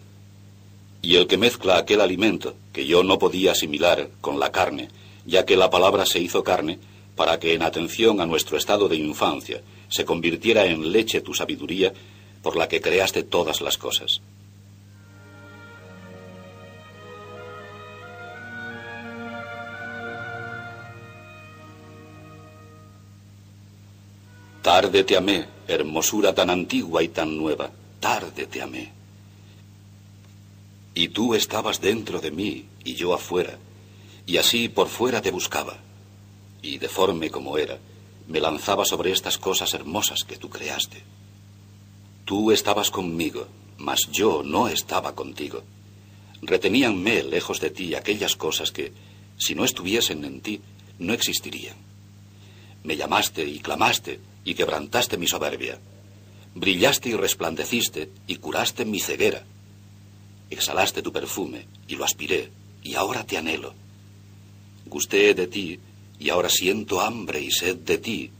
Y 1.01 1.17
el 1.17 1.27
que 1.27 1.37
mezcla 1.37 1.77
aquel 1.77 1.99
alimento 1.99 2.55
que 2.71 2.85
yo 2.85 3.03
no 3.03 3.19
podía 3.19 3.51
asimilar 3.51 4.09
con 4.21 4.39
la 4.39 4.49
carne, 4.49 4.87
ya 5.25 5.45
que 5.45 5.57
la 5.57 5.69
palabra 5.69 6.05
se 6.05 6.19
hizo 6.19 6.41
carne, 6.41 6.79
para 7.17 7.37
que 7.37 7.53
en 7.53 7.63
atención 7.63 8.21
a 8.21 8.25
nuestro 8.25 8.57
estado 8.57 8.87
de 8.87 8.95
infancia 8.95 9.61
se 9.89 10.05
convirtiera 10.05 10.65
en 10.65 10.89
leche 10.93 11.19
tu 11.19 11.33
sabiduría, 11.33 11.91
por 12.41 12.55
la 12.55 12.69
que 12.69 12.79
creaste 12.79 13.23
todas 13.23 13.59
las 13.59 13.77
cosas. 13.77 14.21
Tarde 24.61 25.03
te 25.03 25.17
amé, 25.17 25.45
hermosura 25.67 26.33
tan 26.33 26.49
antigua 26.49 27.03
y 27.03 27.09
tan 27.09 27.35
nueva 27.37 27.71
tarde 27.99 28.47
te 28.47 28.61
amé. 28.61 28.91
Y 30.93 31.09
tú 31.09 31.35
estabas 31.35 31.79
dentro 31.81 32.19
de 32.19 32.31
mí 32.31 32.65
y 32.83 32.95
yo 32.95 33.13
afuera, 33.13 33.57
y 34.25 34.37
así 34.37 34.69
por 34.69 34.87
fuera 34.87 35.21
te 35.21 35.31
buscaba. 35.31 35.77
Y 36.61 36.77
deforme 36.77 37.29
como 37.29 37.57
era, 37.57 37.77
me 38.27 38.39
lanzaba 38.39 38.85
sobre 38.85 39.11
estas 39.11 39.37
cosas 39.37 39.73
hermosas 39.73 40.23
que 40.27 40.37
tú 40.37 40.49
creaste. 40.49 41.03
Tú 42.25 42.51
estabas 42.51 42.91
conmigo, 42.91 43.47
mas 43.77 44.01
yo 44.11 44.43
no 44.43 44.67
estaba 44.67 45.15
contigo. 45.15 45.63
Reteníanme 46.41 47.23
lejos 47.23 47.59
de 47.59 47.69
ti 47.69 47.95
aquellas 47.95 48.35
cosas 48.35 48.71
que, 48.71 48.93
si 49.37 49.55
no 49.55 49.63
estuviesen 49.63 50.25
en 50.25 50.41
ti, 50.41 50.61
no 50.99 51.13
existirían. 51.13 51.77
Me 52.83 52.97
llamaste 52.97 53.43
y 53.45 53.59
clamaste 53.59 54.19
y 54.43 54.53
quebrantaste 54.53 55.17
mi 55.17 55.27
soberbia 55.27 55.79
brillaste 56.55 57.09
y 57.09 57.13
resplandeciste 57.13 58.09
y 58.27 58.35
curaste 58.35 58.85
mi 58.85 58.99
ceguera. 58.99 59.43
Exhalaste 60.49 61.01
tu 61.01 61.11
perfume 61.11 61.67
y 61.87 61.95
lo 61.95 62.05
aspiré 62.05 62.51
y 62.83 62.95
ahora 62.95 63.25
te 63.25 63.37
anhelo. 63.37 63.73
Gusté 64.85 65.33
de 65.33 65.47
ti 65.47 65.79
y 66.19 66.29
ahora 66.29 66.49
siento 66.49 67.01
hambre 67.01 67.41
y 67.41 67.51
sed 67.51 67.77
de 67.77 67.97
ti. 67.97 68.31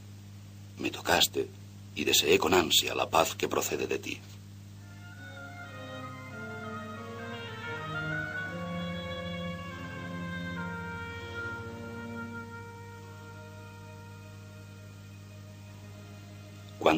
me 0.78 0.90
tocaste 0.90 1.48
y 1.94 2.04
deseé 2.04 2.38
con 2.38 2.54
ansia 2.54 2.94
la 2.94 3.08
paz 3.10 3.34
que 3.34 3.48
procede 3.48 3.86
de 3.86 3.98
ti. 3.98 4.18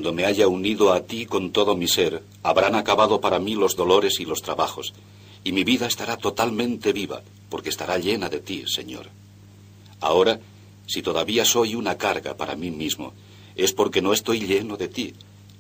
Cuando 0.02 0.20
me 0.20 0.24
haya 0.24 0.48
unido 0.48 0.92
a 0.92 1.04
ti 1.04 1.26
con 1.26 1.52
todo 1.52 1.76
mi 1.76 1.86
ser, 1.86 2.24
habrán 2.42 2.74
acabado 2.74 3.20
para 3.20 3.38
mí 3.38 3.54
los 3.54 3.76
dolores 3.76 4.18
y 4.18 4.24
los 4.24 4.42
trabajos, 4.42 4.94
y 5.44 5.52
mi 5.52 5.62
vida 5.62 5.86
estará 5.86 6.16
totalmente 6.16 6.92
viva, 6.92 7.22
porque 7.48 7.68
estará 7.68 7.98
llena 7.98 8.28
de 8.28 8.40
ti, 8.40 8.64
Señor. 8.66 9.10
Ahora, 10.00 10.40
si 10.88 11.02
todavía 11.02 11.44
soy 11.44 11.76
una 11.76 11.98
carga 11.98 12.36
para 12.36 12.56
mí 12.56 12.72
mismo, 12.72 13.12
es 13.54 13.72
porque 13.72 14.02
no 14.02 14.12
estoy 14.12 14.40
lleno 14.40 14.76
de 14.76 14.88
ti, 14.88 15.14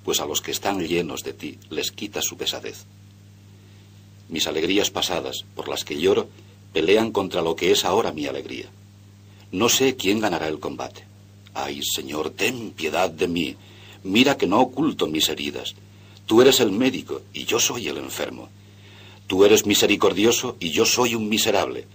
pues 0.04 0.18
a 0.18 0.26
los 0.26 0.40
que 0.40 0.50
están 0.50 0.80
llenos 0.80 1.22
de 1.22 1.34
ti 1.34 1.58
les 1.70 1.92
quita 1.92 2.20
su 2.20 2.36
pesadez. 2.36 2.84
Mis 4.28 4.48
alegrías 4.48 4.90
pasadas, 4.90 5.44
por 5.54 5.68
las 5.68 5.84
que 5.84 6.00
lloro, 6.00 6.26
pelean 6.72 7.12
contra 7.12 7.42
lo 7.42 7.54
que 7.54 7.70
es 7.70 7.84
ahora 7.84 8.10
mi 8.10 8.26
alegría. 8.26 8.66
No 9.52 9.68
sé 9.68 9.94
quién 9.94 10.18
ganará 10.18 10.48
el 10.48 10.58
combate. 10.58 11.04
Ay, 11.54 11.80
Señor, 11.84 12.30
ten 12.30 12.72
piedad 12.72 13.08
de 13.08 13.28
mí, 13.28 13.56
Mira 14.04 14.36
que 14.36 14.46
no 14.46 14.60
oculto 14.60 15.06
mis 15.06 15.28
heridas. 15.28 15.74
Tú 16.26 16.40
eres 16.40 16.60
el 16.60 16.72
médico 16.72 17.22
y 17.32 17.44
yo 17.44 17.58
soy 17.58 17.88
el 17.88 17.98
enfermo. 17.98 18.48
Tú 19.26 19.44
eres 19.44 19.66
misericordioso 19.66 20.56
y 20.60 20.70
yo 20.70 20.84
soy 20.84 21.14
un 21.14 21.28
miserable. 21.28 21.86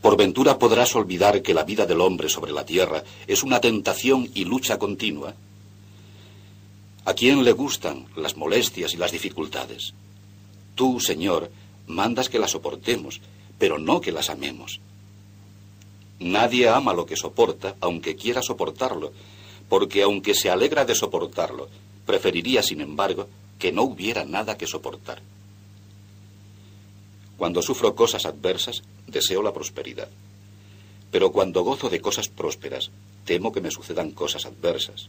Por 0.00 0.16
ventura 0.16 0.58
podrás 0.58 0.94
olvidar 0.96 1.42
que 1.42 1.54
la 1.54 1.64
vida 1.64 1.86
del 1.86 2.00
hombre 2.00 2.28
sobre 2.28 2.52
la 2.52 2.64
tierra 2.64 3.02
es 3.26 3.42
una 3.42 3.60
tentación 3.60 4.30
y 4.34 4.44
lucha 4.44 4.78
continua. 4.78 5.34
¿A 7.04 7.14
quién 7.14 7.44
le 7.44 7.52
gustan 7.52 8.06
las 8.16 8.36
molestias 8.36 8.94
y 8.94 8.96
las 8.96 9.12
dificultades? 9.12 9.94
Tú, 10.74 11.00
Señor, 11.00 11.50
mandas 11.86 12.28
que 12.28 12.38
las 12.38 12.52
soportemos, 12.52 13.20
pero 13.58 13.78
no 13.78 14.00
que 14.00 14.12
las 14.12 14.30
amemos. 14.30 14.80
Nadie 16.18 16.68
ama 16.68 16.92
lo 16.92 17.06
que 17.06 17.16
soporta, 17.16 17.76
aunque 17.80 18.16
quiera 18.16 18.42
soportarlo, 18.42 19.12
porque 19.70 20.02
aunque 20.02 20.34
se 20.34 20.50
alegra 20.50 20.84
de 20.84 20.96
soportarlo, 20.96 21.68
preferiría, 22.04 22.60
sin 22.60 22.80
embargo, 22.80 23.28
que 23.56 23.70
no 23.70 23.84
hubiera 23.84 24.24
nada 24.24 24.58
que 24.58 24.66
soportar. 24.66 25.22
Cuando 27.38 27.62
sufro 27.62 27.94
cosas 27.94 28.26
adversas, 28.26 28.82
deseo 29.06 29.42
la 29.42 29.54
prosperidad. 29.54 30.08
Pero 31.12 31.30
cuando 31.30 31.62
gozo 31.62 31.88
de 31.88 32.00
cosas 32.00 32.28
prósperas, 32.28 32.90
temo 33.24 33.52
que 33.52 33.60
me 33.60 33.70
sucedan 33.70 34.10
cosas 34.10 34.44
adversas. 34.44 35.08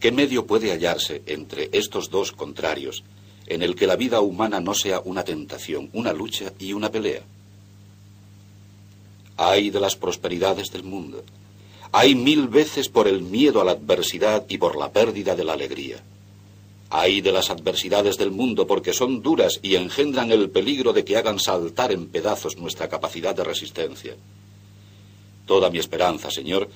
¿Qué 0.00 0.12
medio 0.12 0.46
puede 0.46 0.70
hallarse 0.70 1.22
entre 1.24 1.70
estos 1.72 2.10
dos 2.10 2.32
contrarios 2.32 3.04
en 3.46 3.62
el 3.62 3.74
que 3.74 3.86
la 3.86 3.96
vida 3.96 4.20
humana 4.20 4.60
no 4.60 4.74
sea 4.74 5.00
una 5.00 5.24
tentación, 5.24 5.88
una 5.94 6.12
lucha 6.12 6.52
y 6.58 6.74
una 6.74 6.92
pelea? 6.92 7.22
Hay 9.38 9.70
de 9.70 9.80
las 9.80 9.96
prosperidades 9.96 10.70
del 10.70 10.82
mundo, 10.82 11.24
hay 11.98 12.14
mil 12.14 12.48
veces 12.48 12.90
por 12.90 13.08
el 13.08 13.22
miedo 13.22 13.62
a 13.62 13.64
la 13.64 13.72
adversidad 13.72 14.44
y 14.50 14.58
por 14.58 14.76
la 14.76 14.92
pérdida 14.92 15.34
de 15.34 15.44
la 15.44 15.54
alegría. 15.54 15.96
Hay 16.90 17.22
de 17.22 17.32
las 17.32 17.48
adversidades 17.48 18.18
del 18.18 18.30
mundo 18.30 18.66
porque 18.66 18.92
son 18.92 19.22
duras 19.22 19.58
y 19.62 19.76
engendran 19.76 20.30
el 20.30 20.50
peligro 20.50 20.92
de 20.92 21.06
que 21.06 21.16
hagan 21.16 21.40
saltar 21.40 21.92
en 21.92 22.08
pedazos 22.08 22.58
nuestra 22.58 22.90
capacidad 22.90 23.34
de 23.34 23.44
resistencia. 23.44 24.14
Toda 25.46 25.70
mi 25.70 25.78
esperanza, 25.78 26.30
Señor, 26.30 26.68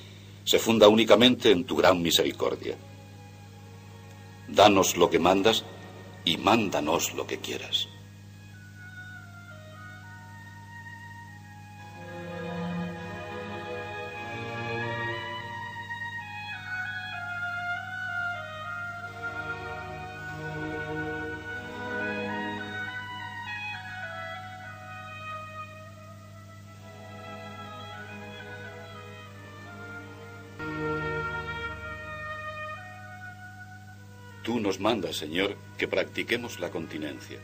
se 0.43 0.57
funda 0.57 0.87
únicamente 0.87 1.51
en 1.51 1.65
tu 1.65 1.75
gran 1.75 2.01
misericordia. 2.01 2.75
Danos 4.47 4.97
lo 4.97 5.11
que 5.11 5.19
mandas 5.19 5.63
y 6.25 6.37
mándanos 6.37 7.13
lo 7.13 7.27
que 7.27 7.37
quieras. 7.37 7.90
Tú 34.43 34.59
nos 34.59 34.79
mandas, 34.79 35.17
Señor, 35.17 35.55
que 35.77 35.87
practiquemos 35.87 36.59
la 36.59 36.71
continencia. 36.71 37.37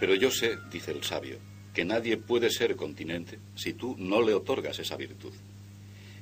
Pero 0.00 0.14
yo 0.14 0.30
sé, 0.30 0.56
dice 0.70 0.92
el 0.92 1.02
sabio, 1.02 1.38
que 1.74 1.84
nadie 1.84 2.16
puede 2.16 2.50
ser 2.50 2.76
continente 2.76 3.38
si 3.54 3.74
tú 3.74 3.94
no 3.98 4.22
le 4.22 4.32
otorgas 4.32 4.78
esa 4.78 4.96
virtud. 4.96 5.32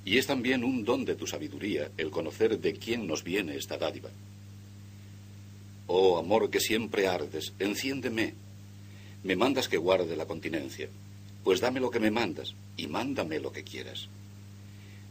Y 0.04 0.18
es 0.18 0.26
también 0.26 0.64
un 0.64 0.84
don 0.84 1.04
de 1.04 1.14
tu 1.14 1.26
sabiduría 1.26 1.90
el 1.96 2.10
conocer 2.10 2.58
de 2.58 2.74
quién 2.74 3.06
nos 3.06 3.22
viene 3.22 3.56
esta 3.56 3.78
dádiva. 3.78 4.10
Oh 5.86 6.18
amor 6.18 6.50
que 6.50 6.60
siempre 6.60 7.06
ardes, 7.06 7.52
enciéndeme. 7.60 8.34
Me 9.22 9.36
mandas 9.36 9.68
que 9.68 9.76
guarde 9.76 10.16
la 10.16 10.26
continencia, 10.26 10.88
pues 11.44 11.60
dame 11.60 11.78
lo 11.78 11.90
que 11.90 12.00
me 12.00 12.10
mandas 12.10 12.54
y 12.76 12.88
mándame 12.88 13.38
lo 13.38 13.52
que 13.52 13.62
quieras. 13.62 14.08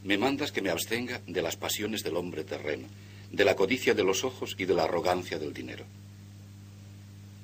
Me 0.03 0.17
mandas 0.17 0.51
que 0.51 0.61
me 0.61 0.69
abstenga 0.69 1.21
de 1.25 1.41
las 1.41 1.55
pasiones 1.55 2.03
del 2.03 2.17
hombre 2.17 2.43
terreno 2.43 2.87
de 3.33 3.43
la 3.43 3.55
codicia 3.55 3.95
de 3.95 4.03
los 4.03 4.23
ojos 4.23 4.55
y 4.59 4.65
de 4.65 4.75
la 4.75 4.83
arrogancia 4.83 5.39
del 5.39 5.53
dinero. 5.53 5.83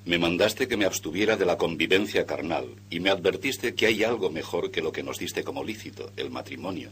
Me 0.05 0.19
mandaste 0.19 0.67
que 0.67 0.77
me 0.77 0.85
abstuviera 0.85 1.35
de 1.35 1.45
la 1.45 1.57
convivencia 1.57 2.25
carnal 2.25 2.67
y 2.89 2.99
me 2.99 3.09
advertiste 3.09 3.73
que 3.73 3.87
hay 3.87 4.03
algo 4.03 4.29
mejor 4.29 4.71
que 4.71 4.81
lo 4.81 4.91
que 4.91 5.03
nos 5.03 5.17
diste 5.17 5.43
como 5.43 5.63
lícito, 5.63 6.11
el 6.15 6.29
matrimonio. 6.29 6.91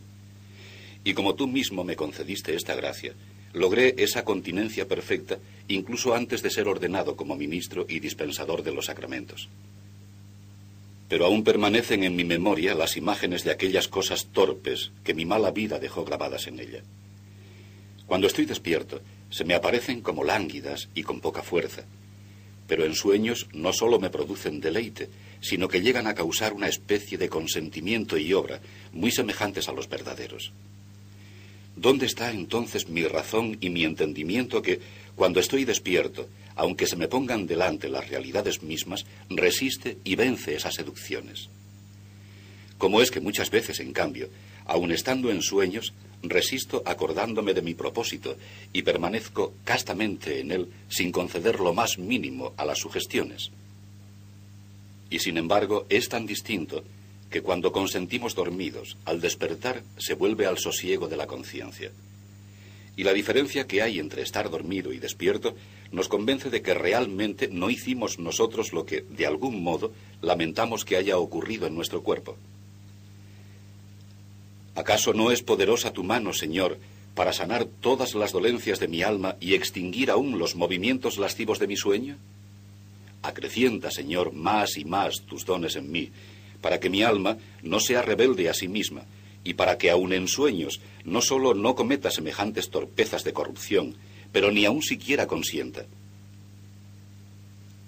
Y 1.04 1.14
como 1.14 1.36
tú 1.36 1.48
mismo 1.48 1.84
me 1.84 1.96
concediste 1.96 2.56
esta 2.56 2.76
gracia, 2.76 3.14
logré 3.54 3.94
esa 3.98 4.26
continencia 4.26 4.88
perfecta 4.88 5.38
incluso 5.68 6.16
antes 6.16 6.42
de 6.42 6.50
ser 6.50 6.68
ordenado 6.68 7.16
como 7.16 7.36
ministro 7.36 7.86
y 7.88 8.00
dispensador 8.00 8.64
de 8.64 8.74
los 8.74 8.88
sacramentos. 8.88 9.48
Pero 11.08 11.26
aún 11.26 11.44
permanecen 11.44 12.04
en 12.04 12.16
mi 12.16 12.26
memoria 12.26 12.74
las 12.74 12.98
imágenes 12.98 13.44
de 13.44 13.52
aquellas 13.52 13.88
cosas 13.88 14.26
torpes 14.26 14.92
que 15.04 15.14
mi 15.14 15.26
mala 15.26 15.52
vida 15.52 15.80
dejó 15.80 16.04
grabadas 16.04 16.48
en 16.48 16.60
ella. 16.60 16.82
Cuando 18.08 18.28
estoy 18.28 18.46
despierto, 18.46 19.02
se 19.30 19.44
me 19.44 19.54
aparecen 19.54 20.02
como 20.02 20.24
lánguidas 20.24 20.88
y 20.96 21.04
con 21.04 21.20
poca 21.20 21.44
fuerza. 21.44 21.84
Pero 22.66 22.86
en 22.86 22.96
sueños 22.96 23.48
no 23.54 23.74
solo 23.74 24.00
me 24.00 24.10
producen 24.10 24.62
deleite, 24.62 25.10
sino 25.42 25.68
que 25.68 25.82
llegan 25.82 26.08
a 26.08 26.16
causar 26.16 26.54
una 26.54 26.70
especie 26.70 27.18
de 27.18 27.30
consentimiento 27.30 28.18
y 28.18 28.34
obra 28.34 28.62
muy 28.94 29.12
semejantes 29.12 29.68
a 29.68 29.74
los 29.74 29.90
verdaderos. 29.90 30.54
¿Dónde 31.76 32.06
está 32.08 32.32
entonces 32.32 32.90
mi 32.90 33.04
razón 33.04 33.58
y 33.62 33.70
mi 33.70 33.84
entendimiento 33.84 34.62
que, 34.62 34.80
cuando 35.16 35.40
estoy 35.40 35.64
despierto, 35.64 36.28
aunque 36.56 36.88
se 36.88 36.96
me 36.96 37.08
pongan 37.08 37.46
delante 37.46 37.90
las 37.90 38.10
realidades 38.10 38.64
mismas, 38.64 39.06
resiste 39.30 39.98
y 40.04 40.16
vence 40.16 40.56
esas 40.56 40.74
seducciones? 40.74 41.50
Como 42.78 43.02
es 43.02 43.12
que 43.12 43.20
muchas 43.20 43.52
veces, 43.52 43.80
en 43.80 43.94
cambio, 43.94 44.30
aun 44.66 44.92
estando 44.92 45.30
en 45.30 45.42
sueños, 45.42 45.94
resisto 46.24 46.82
acordándome 46.86 47.54
de 47.54 47.62
mi 47.62 47.74
propósito 47.74 48.36
y 48.74 48.82
permanezco 48.82 49.54
castamente 49.64 50.40
en 50.40 50.52
él 50.52 50.68
sin 50.90 51.12
conceder 51.12 51.60
lo 51.60 51.74
más 51.74 51.98
mínimo 51.98 52.54
a 52.58 52.66
las 52.66 52.80
sugestiones. 52.80 53.52
Y 55.10 55.20
sin 55.20 55.38
embargo 55.38 55.86
es 55.90 56.10
tan 56.10 56.26
distinto 56.26 56.84
que 57.30 57.42
cuando 57.42 57.72
consentimos 57.72 58.36
dormidos, 58.36 58.98
al 59.06 59.22
despertar 59.22 59.84
se 59.98 60.14
vuelve 60.14 60.46
al 60.46 60.58
sosiego 60.58 61.08
de 61.08 61.18
la 61.18 61.28
conciencia. 61.28 61.92
Y 62.96 63.04
la 63.04 63.14
diferencia 63.14 63.68
que 63.68 63.82
hay 63.82 64.00
entre 64.00 64.24
estar 64.24 64.50
dormido 64.50 64.92
y 64.92 64.98
despierto 64.98 65.56
nos 65.92 66.08
convence 66.08 66.50
de 66.50 66.62
que 66.62 66.74
realmente 66.74 67.48
no 67.48 67.70
hicimos 67.70 68.18
nosotros 68.18 68.74
lo 68.74 68.86
que, 68.86 69.02
de 69.02 69.28
algún 69.28 69.62
modo, 69.62 69.94
lamentamos 70.22 70.84
que 70.84 70.98
haya 70.98 71.18
ocurrido 71.18 71.68
en 71.68 71.76
nuestro 71.76 72.02
cuerpo. 72.02 72.38
¿Acaso 74.78 75.12
no 75.12 75.32
es 75.32 75.42
poderosa 75.42 75.92
tu 75.92 76.04
mano, 76.04 76.34
Señor, 76.34 76.78
para 77.16 77.34
sanar 77.34 77.66
todas 77.66 78.14
las 78.14 78.32
dolencias 78.32 78.80
de 78.80 78.88
mi 78.88 79.02
alma 79.02 79.36
y 79.40 79.56
extinguir 79.56 80.12
aún 80.12 80.38
los 80.38 80.56
movimientos 80.56 81.18
lascivos 81.18 81.58
de 81.58 81.66
mi 81.66 81.76
sueño? 81.76 82.18
Acrecienta, 83.24 83.90
Señor, 83.90 84.34
más 84.34 84.78
y 84.78 84.86
más 84.86 85.24
tus 85.24 85.46
dones 85.46 85.78
en 85.78 85.92
mí, 85.92 86.12
para 86.62 86.80
que 86.80 86.92
mi 86.92 87.02
alma 87.02 87.40
no 87.64 87.80
sea 87.80 88.04
rebelde 88.04 88.50
a 88.50 88.54
sí 88.54 88.68
misma, 88.68 89.06
y 89.44 89.56
para 89.56 89.80
que 89.80 89.90
aun 89.90 90.14
en 90.14 90.28
sueños 90.28 90.80
no 91.06 91.24
solo 91.24 91.56
no 91.56 91.74
cometa 91.74 92.12
semejantes 92.12 92.70
torpezas 92.70 93.24
de 93.24 93.34
corrupción, 93.34 93.96
pero 94.32 94.52
ni 94.52 94.66
aun 94.66 94.84
siquiera 94.84 95.26
consienta. 95.26 95.88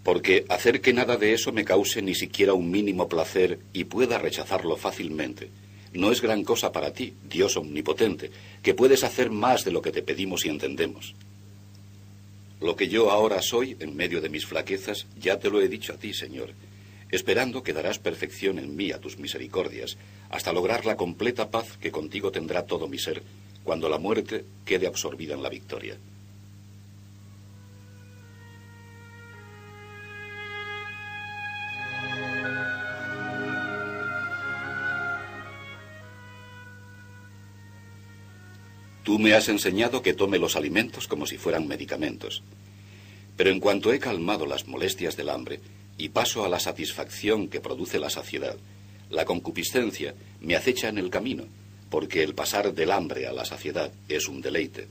Porque 0.01 0.43
hacer 0.49 0.81
que 0.81 0.91
nada 0.91 1.17
de 1.17 1.33
eso 1.33 1.51
me 1.51 1.65
cause 1.65 2.01
ni 2.01 2.15
siquiera 2.15 2.55
un 2.55 2.71
mínimo 2.71 3.07
placer 3.07 3.59
y 3.73 3.83
pueda 3.83 4.17
rechazarlo 4.17 4.75
fácilmente, 4.75 5.51
no 5.93 6.11
es 6.11 6.21
gran 6.21 6.43
cosa 6.43 6.71
para 6.71 6.93
ti, 6.93 7.13
Dios 7.29 7.57
omnipotente, 7.57 8.31
que 8.61 8.73
puedes 8.73 9.03
hacer 9.03 9.31
más 9.31 9.63
de 9.65 9.71
lo 9.71 9.81
que 9.81 9.91
te 9.91 10.01
pedimos 10.01 10.45
y 10.45 10.49
entendemos. 10.49 11.15
Lo 12.61 12.75
que 12.75 12.87
yo 12.89 13.11
ahora 13.11 13.41
soy, 13.41 13.77
en 13.79 13.95
medio 13.95 14.21
de 14.21 14.29
mis 14.29 14.45
flaquezas, 14.45 15.07
ya 15.19 15.39
te 15.39 15.49
lo 15.49 15.61
he 15.61 15.69
dicho 15.69 15.93
a 15.93 15.97
ti, 15.97 16.13
Señor, 16.13 16.49
esperando 17.09 17.63
que 17.63 17.73
darás 17.73 17.99
perfección 17.99 18.59
en 18.59 18.75
mí 18.75 18.91
a 18.91 18.99
tus 18.99 19.17
misericordias, 19.17 19.97
hasta 20.29 20.53
lograr 20.53 20.85
la 20.85 20.97
completa 20.97 21.49
paz 21.49 21.77
que 21.77 21.91
contigo 21.91 22.31
tendrá 22.31 22.65
todo 22.65 22.87
mi 22.87 22.99
ser, 22.99 23.23
cuando 23.63 23.89
la 23.89 23.97
muerte 23.97 24.45
quede 24.65 24.87
absorbida 24.87 25.33
en 25.33 25.43
la 25.43 25.49
victoria. 25.49 25.97
Tú 39.09 39.17
me 39.17 39.33
has 39.33 39.49
enseñado 39.49 40.03
que 40.03 40.13
tome 40.13 40.37
los 40.37 40.55
alimentos 40.55 41.07
como 41.07 41.25
si 41.25 41.39
fueran 41.39 41.67
medicamentos. 41.67 42.43
Pero 43.35 43.49
en 43.49 43.59
cuanto 43.59 43.91
he 43.91 43.97
calmado 43.97 44.45
las 44.45 44.67
molestias 44.67 45.17
del 45.17 45.29
hambre 45.29 45.61
y 45.97 46.09
paso 46.09 46.45
a 46.45 46.47
la 46.47 46.59
satisfacción 46.59 47.47
que 47.47 47.59
produce 47.59 47.97
la 47.97 48.11
saciedad, 48.11 48.55
la 49.09 49.25
concupiscencia 49.25 50.13
me 50.41 50.55
acecha 50.55 50.89
en 50.89 50.99
el 50.99 51.09
camino, 51.09 51.45
porque 51.89 52.21
el 52.21 52.35
pasar 52.35 52.71
del 52.71 52.91
hambre 52.91 53.25
a 53.25 53.33
la 53.33 53.45
saciedad 53.45 53.91
es 54.07 54.27
un 54.27 54.41
deleite. 54.41 54.85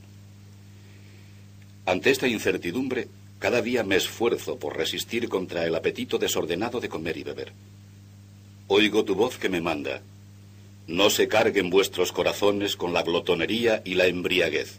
Ante 1.87 2.11
esta 2.11 2.27
incertidumbre, 2.27 3.07
cada 3.39 3.63
día 3.63 3.85
me 3.85 3.95
esfuerzo 3.95 4.59
por 4.59 4.77
resistir 4.77 5.29
contra 5.29 5.65
el 5.65 5.77
apetito 5.77 6.19
desordenado 6.19 6.81
de 6.81 6.89
comer 6.89 7.19
y 7.19 7.23
beber. 7.23 7.53
Oigo 8.67 9.05
tu 9.05 9.15
voz 9.15 9.39
que 9.39 9.49
me 9.49 9.61
manda, 9.61 10.03
no 10.88 11.11
se 11.11 11.29
carguen 11.29 11.68
vuestros 11.68 12.12
corazones 12.12 12.74
con 12.74 12.94
la 12.94 13.03
glotonería 13.03 13.83
y 13.85 13.94
la 13.94 14.07
embriaguez. 14.07 14.79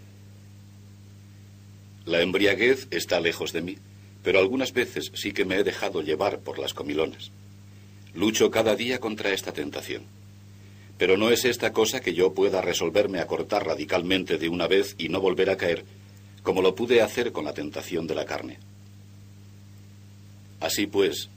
La 2.06 2.22
embriaguez 2.22 2.88
está 2.90 3.20
lejos 3.20 3.54
de 3.54 3.62
mí, 3.62 3.78
pero 4.24 4.40
algunas 4.40 4.74
veces 4.74 5.12
sí 5.14 5.34
que 5.34 5.46
me 5.46 5.58
he 5.58 5.64
dejado 5.64 6.02
llevar 6.02 6.40
por 6.40 6.58
las 6.58 6.74
comilonas. 6.74 7.30
Lucho 8.16 8.50
cada 8.50 8.76
día 8.76 9.00
contra 9.00 9.32
esta 9.32 9.54
tentación. 9.54 10.02
Pero 10.98 11.16
no 11.16 11.30
es 11.30 11.46
esta 11.46 11.74
cosa 11.74 12.02
que 12.02 12.16
yo 12.16 12.34
pueda 12.34 12.60
resolverme 12.60 13.20
a 13.20 13.28
cortar 13.28 13.68
radicalmente 13.68 14.40
de 14.40 14.50
una 14.50 14.68
vez 14.68 14.96
y 14.98 15.10
no 15.10 15.22
volver 15.22 15.52
a 15.52 15.58
caer, 15.58 15.86
como 16.42 16.64
lo 16.64 16.74
pude 16.74 17.04
hacer 17.04 17.32
con 17.32 17.46
la 17.46 17.54
tentación 17.54 18.08
de 18.08 18.16
la 18.16 18.26
carne. 18.26 18.58
Así 20.60 20.88
pues, 20.88 21.30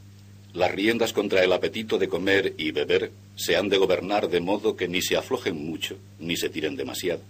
las 0.55 0.71
riendas 0.71 1.13
contra 1.13 1.43
el 1.43 1.53
apetito 1.53 1.99
de 1.99 2.09
comer 2.09 2.55
y 2.59 2.73
beber 2.73 3.11
se 3.37 3.57
han 3.57 3.69
de 3.69 3.79
gobernar 3.79 4.29
de 4.29 4.41
modo 4.41 4.77
que 4.77 4.89
ni 4.89 5.01
se 5.01 5.17
aflojen 5.17 5.57
mucho, 5.57 5.97
ni 6.19 6.37
se 6.37 6.51
tiren 6.51 6.77
demasiado. 6.77 7.23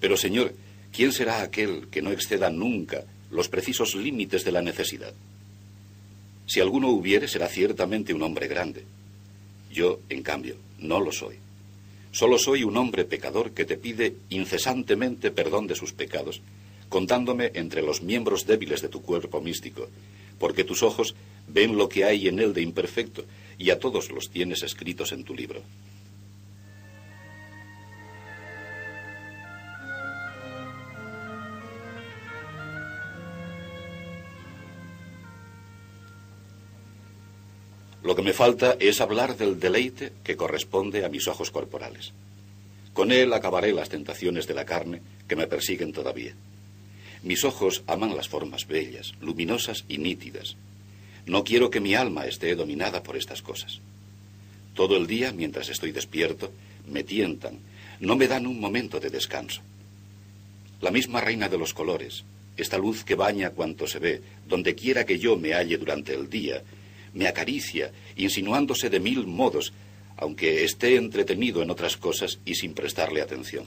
Pero, 0.00 0.16
Señor, 0.16 0.54
¿quién 0.92 1.12
será 1.12 1.42
aquel 1.42 1.88
que 1.88 2.02
no 2.02 2.12
exceda 2.12 2.50
nunca 2.50 3.04
los 3.30 3.48
precisos 3.48 3.94
límites 3.94 4.44
de 4.44 4.52
la 4.52 4.62
necesidad? 4.62 5.12
Si 6.46 6.60
alguno 6.60 6.88
hubiere, 6.88 7.28
será 7.28 7.48
ciertamente 7.48 8.14
un 8.14 8.22
hombre 8.22 8.48
grande. 8.48 8.84
Yo, 9.72 10.00
en 10.08 10.22
cambio, 10.22 10.56
no 10.78 11.00
lo 11.00 11.12
soy. 11.12 11.36
Solo 12.10 12.38
soy 12.38 12.64
un 12.64 12.76
hombre 12.76 13.04
pecador 13.04 13.50
que 13.52 13.64
te 13.64 13.76
pide 13.76 14.14
incesantemente 14.30 15.30
perdón 15.30 15.66
de 15.66 15.74
sus 15.74 15.92
pecados, 15.92 16.40
contándome 16.88 17.50
entre 17.54 17.82
los 17.82 18.02
miembros 18.02 18.46
débiles 18.46 18.82
de 18.82 18.88
tu 18.88 19.02
cuerpo 19.02 19.40
místico, 19.40 19.88
porque 20.38 20.64
tus 20.64 20.82
ojos 20.82 21.14
ven 21.48 21.76
lo 21.76 21.88
que 21.88 22.04
hay 22.04 22.28
en 22.28 22.38
él 22.38 22.52
de 22.52 22.62
imperfecto 22.62 23.24
y 23.58 23.70
a 23.70 23.78
todos 23.78 24.10
los 24.10 24.30
tienes 24.30 24.62
escritos 24.62 25.12
en 25.12 25.24
tu 25.24 25.34
libro. 25.34 25.62
Lo 38.02 38.14
que 38.14 38.22
me 38.22 38.34
falta 38.34 38.76
es 38.78 39.00
hablar 39.00 39.34
del 39.34 39.58
deleite 39.58 40.12
que 40.22 40.36
corresponde 40.36 41.06
a 41.06 41.08
mis 41.08 41.26
ojos 41.26 41.50
corporales. 41.50 42.12
Con 42.92 43.10
él 43.10 43.32
acabaré 43.32 43.72
las 43.72 43.88
tentaciones 43.88 44.46
de 44.46 44.52
la 44.52 44.66
carne 44.66 45.00
que 45.26 45.36
me 45.36 45.46
persiguen 45.46 45.92
todavía. 45.92 46.34
Mis 47.24 47.42
ojos 47.42 47.82
aman 47.86 48.14
las 48.14 48.28
formas 48.28 48.66
bellas, 48.66 49.14
luminosas 49.22 49.86
y 49.88 49.96
nítidas, 49.96 50.56
no 51.24 51.42
quiero 51.42 51.70
que 51.70 51.80
mi 51.80 51.94
alma 51.94 52.26
esté 52.26 52.54
dominada 52.54 53.02
por 53.02 53.16
estas 53.16 53.40
cosas. 53.40 53.80
Todo 54.74 54.98
el 54.98 55.06
día, 55.06 55.32
mientras 55.32 55.70
estoy 55.70 55.90
despierto, 55.90 56.52
me 56.86 57.02
tientan, 57.02 57.60
no 57.98 58.14
me 58.14 58.28
dan 58.28 58.46
un 58.46 58.60
momento 58.60 59.00
de 59.00 59.08
descanso. 59.08 59.62
La 60.82 60.90
misma 60.90 61.22
reina 61.22 61.48
de 61.48 61.56
los 61.56 61.72
colores, 61.72 62.24
esta 62.58 62.76
luz 62.76 63.04
que 63.04 63.14
baña 63.14 63.50
cuanto 63.50 63.86
se 63.86 64.00
ve, 64.00 64.20
donde 64.46 64.74
quiera 64.74 65.06
que 65.06 65.18
yo 65.18 65.38
me 65.38 65.54
halle 65.54 65.78
durante 65.78 66.12
el 66.12 66.28
día, 66.28 66.62
me 67.14 67.26
acaricia, 67.26 67.90
insinuándose 68.16 68.90
de 68.90 69.00
mil 69.00 69.26
modos, 69.26 69.72
aunque 70.18 70.62
esté 70.62 70.96
entretenido 70.96 71.62
en 71.62 71.70
otras 71.70 71.96
cosas 71.96 72.38
y 72.44 72.54
sin 72.56 72.74
prestarle 72.74 73.22
atención. 73.22 73.64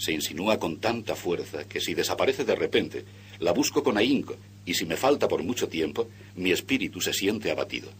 Se 0.00 0.12
insinúa 0.12 0.58
con 0.58 0.78
tanta 0.78 1.14
fuerza 1.14 1.64
que 1.68 1.78
si 1.78 1.92
desaparece 1.92 2.46
de 2.46 2.54
repente, 2.54 3.04
la 3.38 3.52
busco 3.52 3.82
con 3.82 3.98
ahínco 3.98 4.34
y 4.64 4.72
si 4.72 4.86
me 4.86 4.96
falta 4.96 5.28
por 5.28 5.42
mucho 5.42 5.68
tiempo, 5.68 6.08
mi 6.36 6.52
espíritu 6.52 7.02
se 7.02 7.12
siente 7.12 7.50
abatido. 7.50 7.90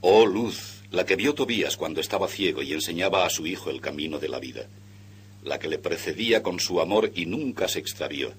Oh 0.00 0.26
luz, 0.26 0.82
la 0.90 1.06
que 1.06 1.14
vio 1.14 1.32
Tobías 1.34 1.76
cuando 1.76 2.00
estaba 2.00 2.26
ciego 2.26 2.60
y 2.60 2.72
enseñaba 2.72 3.24
a 3.24 3.30
su 3.30 3.46
hijo 3.46 3.70
el 3.70 3.80
camino 3.80 4.18
de 4.18 4.28
la 4.28 4.40
vida, 4.40 4.66
la 5.44 5.60
que 5.60 5.68
le 5.68 5.78
precedía 5.78 6.42
con 6.42 6.58
su 6.58 6.80
amor 6.80 7.12
y 7.14 7.26
nunca 7.26 7.68
se 7.68 7.78
extravió. 7.78 8.32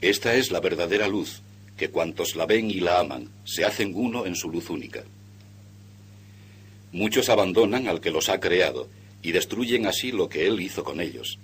Esta 0.00 0.34
es 0.34 0.50
la 0.50 0.58
verdadera 0.58 1.06
luz, 1.06 1.42
que 1.76 1.90
cuantos 1.90 2.34
la 2.34 2.44
ven 2.44 2.72
y 2.72 2.80
la 2.80 2.98
aman, 2.98 3.30
se 3.44 3.64
hacen 3.64 3.92
uno 3.94 4.26
en 4.26 4.34
su 4.34 4.50
luz 4.50 4.68
única. 4.68 5.04
Muchos 6.90 7.28
abandonan 7.28 7.86
al 7.86 8.00
que 8.00 8.10
los 8.10 8.28
ha 8.28 8.40
creado 8.40 8.88
y 9.22 9.32
destruyen 9.32 9.86
así 9.86 10.12
lo 10.12 10.28
que 10.28 10.46
él 10.46 10.60
hizo 10.60 10.84
con 10.84 11.00
ellos. 11.00 11.38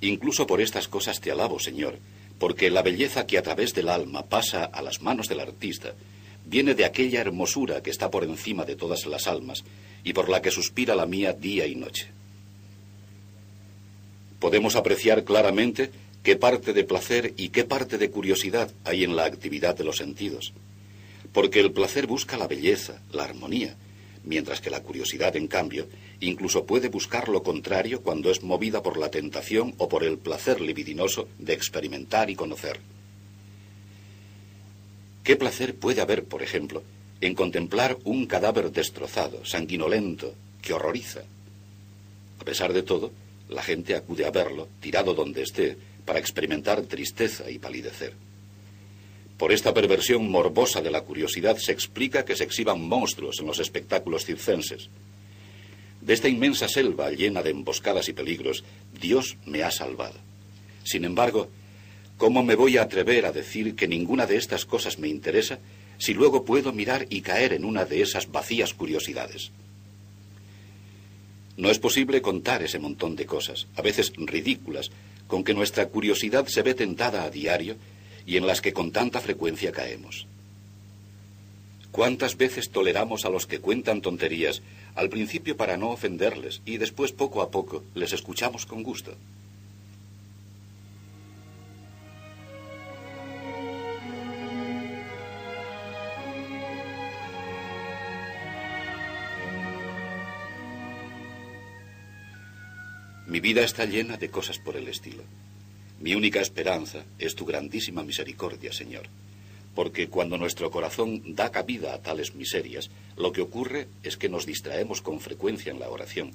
Incluso 0.00 0.46
por 0.46 0.60
estas 0.60 0.88
cosas 0.88 1.20
te 1.20 1.30
alabo, 1.30 1.58
Señor, 1.58 1.98
porque 2.38 2.70
la 2.70 2.82
belleza 2.82 3.26
que 3.26 3.38
a 3.38 3.42
través 3.42 3.74
del 3.74 3.88
alma 3.88 4.24
pasa 4.24 4.64
a 4.64 4.82
las 4.82 5.02
manos 5.02 5.28
del 5.28 5.40
artista 5.40 5.94
viene 6.46 6.74
de 6.74 6.84
aquella 6.84 7.20
hermosura 7.20 7.82
que 7.82 7.90
está 7.90 8.10
por 8.10 8.24
encima 8.24 8.64
de 8.64 8.76
todas 8.76 9.06
las 9.06 9.26
almas 9.26 9.64
y 10.04 10.12
por 10.12 10.28
la 10.28 10.40
que 10.40 10.50
suspira 10.50 10.94
la 10.94 11.06
mía 11.06 11.32
día 11.32 11.66
y 11.66 11.74
noche. 11.74 12.08
Podemos 14.38 14.76
apreciar 14.76 15.24
claramente 15.24 15.90
qué 16.22 16.36
parte 16.36 16.72
de 16.72 16.84
placer 16.84 17.34
y 17.36 17.48
qué 17.48 17.64
parte 17.64 17.98
de 17.98 18.10
curiosidad 18.10 18.70
hay 18.84 19.04
en 19.04 19.16
la 19.16 19.24
actividad 19.24 19.76
de 19.76 19.84
los 19.84 19.96
sentidos, 19.96 20.52
porque 21.32 21.60
el 21.60 21.72
placer 21.72 22.06
busca 22.06 22.36
la 22.36 22.46
belleza, 22.46 23.02
la 23.12 23.24
armonía, 23.24 23.76
mientras 24.24 24.60
que 24.60 24.70
la 24.70 24.82
curiosidad, 24.82 25.36
en 25.36 25.48
cambio, 25.48 25.88
incluso 26.20 26.64
puede 26.64 26.88
buscar 26.88 27.28
lo 27.28 27.42
contrario 27.42 28.02
cuando 28.02 28.30
es 28.30 28.42
movida 28.42 28.82
por 28.82 28.98
la 28.98 29.10
tentación 29.10 29.74
o 29.78 29.88
por 29.88 30.04
el 30.04 30.18
placer 30.18 30.60
libidinoso 30.60 31.28
de 31.38 31.52
experimentar 31.52 32.30
y 32.30 32.34
conocer. 32.34 32.80
¿Qué 35.22 35.36
placer 35.36 35.74
puede 35.74 36.00
haber, 36.00 36.24
por 36.24 36.42
ejemplo, 36.42 36.82
en 37.20 37.34
contemplar 37.34 37.98
un 38.04 38.26
cadáver 38.26 38.72
destrozado, 38.72 39.44
sanguinolento, 39.44 40.34
que 40.62 40.72
horroriza? 40.72 41.20
A 42.40 42.44
pesar 42.44 42.72
de 42.72 42.82
todo, 42.82 43.12
la 43.48 43.62
gente 43.62 43.94
acude 43.94 44.24
a 44.24 44.30
verlo, 44.30 44.68
tirado 44.80 45.14
donde 45.14 45.42
esté, 45.42 45.76
para 46.04 46.18
experimentar 46.18 46.82
tristeza 46.82 47.50
y 47.50 47.58
palidecer. 47.58 48.14
Por 49.36 49.52
esta 49.52 49.72
perversión 49.72 50.28
morbosa 50.30 50.80
de 50.80 50.90
la 50.90 51.02
curiosidad 51.02 51.58
se 51.58 51.72
explica 51.72 52.24
que 52.24 52.34
se 52.34 52.44
exhiban 52.44 52.80
monstruos 52.80 53.38
en 53.40 53.46
los 53.46 53.60
espectáculos 53.60 54.24
circenses. 54.24 54.88
De 56.00 56.14
esta 56.14 56.28
inmensa 56.28 56.68
selva 56.68 57.10
llena 57.10 57.42
de 57.42 57.50
emboscadas 57.50 58.08
y 58.08 58.12
peligros, 58.12 58.64
Dios 59.00 59.36
me 59.46 59.62
ha 59.62 59.70
salvado. 59.70 60.14
Sin 60.84 61.04
embargo, 61.04 61.48
¿cómo 62.16 62.42
me 62.42 62.54
voy 62.54 62.76
a 62.76 62.82
atrever 62.82 63.26
a 63.26 63.32
decir 63.32 63.74
que 63.74 63.88
ninguna 63.88 64.26
de 64.26 64.36
estas 64.36 64.64
cosas 64.64 64.98
me 64.98 65.08
interesa 65.08 65.58
si 65.98 66.14
luego 66.14 66.44
puedo 66.44 66.72
mirar 66.72 67.06
y 67.10 67.20
caer 67.20 67.52
en 67.52 67.64
una 67.64 67.84
de 67.84 68.02
esas 68.02 68.30
vacías 68.30 68.74
curiosidades? 68.74 69.50
No 71.56 71.70
es 71.70 71.80
posible 71.80 72.22
contar 72.22 72.62
ese 72.62 72.78
montón 72.78 73.16
de 73.16 73.26
cosas, 73.26 73.66
a 73.74 73.82
veces 73.82 74.12
ridículas, 74.16 74.90
con 75.26 75.42
que 75.42 75.54
nuestra 75.54 75.88
curiosidad 75.88 76.46
se 76.46 76.62
ve 76.62 76.74
tentada 76.74 77.24
a 77.24 77.30
diario 77.30 77.76
y 78.24 78.36
en 78.36 78.46
las 78.46 78.60
que 78.60 78.72
con 78.72 78.92
tanta 78.92 79.20
frecuencia 79.20 79.72
caemos. 79.72 80.26
¿Cuántas 81.90 82.36
veces 82.36 82.70
toleramos 82.70 83.24
a 83.24 83.30
los 83.30 83.46
que 83.46 83.58
cuentan 83.58 84.02
tonterías, 84.02 84.62
al 84.94 85.08
principio 85.08 85.56
para 85.56 85.76
no 85.76 85.90
ofenderles 85.90 86.62
y 86.64 86.78
después 86.78 87.12
poco 87.12 87.42
a 87.42 87.50
poco 87.50 87.84
les 87.94 88.12
escuchamos 88.12 88.66
con 88.66 88.82
gusto. 88.82 89.16
Mi 103.28 103.40
vida 103.40 103.62
está 103.62 103.84
llena 103.84 104.16
de 104.16 104.30
cosas 104.30 104.58
por 104.58 104.76
el 104.76 104.88
estilo. 104.88 105.22
Mi 106.00 106.14
única 106.14 106.40
esperanza 106.40 107.04
es 107.18 107.34
tu 107.34 107.44
grandísima 107.44 108.02
misericordia, 108.02 108.72
Señor 108.72 109.06
porque 109.78 110.08
cuando 110.08 110.36
nuestro 110.36 110.72
corazón 110.72 111.22
da 111.38 111.52
cabida 111.54 111.94
a 111.94 112.02
tales 112.02 112.34
miserias, 112.34 112.90
lo 113.14 113.30
que 113.30 113.42
ocurre 113.42 113.86
es 114.02 114.16
que 114.16 114.28
nos 114.28 114.44
distraemos 114.44 115.00
con 115.00 115.20
frecuencia 115.20 115.70
en 115.70 115.78
la 115.78 115.88
oración. 115.88 116.32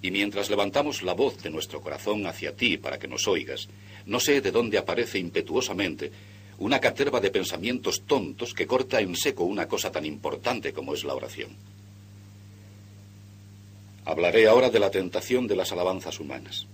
Y 0.00 0.10
mientras 0.10 0.48
levantamos 0.48 1.02
la 1.02 1.12
voz 1.12 1.42
de 1.42 1.50
nuestro 1.50 1.82
corazón 1.82 2.26
hacia 2.26 2.56
ti 2.56 2.78
para 2.78 2.98
que 2.98 3.06
nos 3.06 3.28
oigas, 3.28 3.68
no 4.06 4.18
sé 4.18 4.40
de 4.40 4.50
dónde 4.50 4.78
aparece 4.78 5.18
impetuosamente 5.18 6.10
una 6.56 6.80
caterva 6.80 7.20
de 7.20 7.30
pensamientos 7.30 8.00
tontos 8.06 8.54
que 8.54 8.66
corta 8.66 8.98
en 8.98 9.14
seco 9.14 9.44
una 9.44 9.68
cosa 9.68 9.92
tan 9.92 10.06
importante 10.06 10.72
como 10.72 10.94
es 10.94 11.04
la 11.04 11.12
oración. 11.12 11.50
Hablaré 14.06 14.48
ahora 14.48 14.70
de 14.70 14.80
la 14.80 14.90
tentación 14.90 15.46
de 15.46 15.56
las 15.56 15.70
alabanzas 15.70 16.18
humanas. 16.18 16.66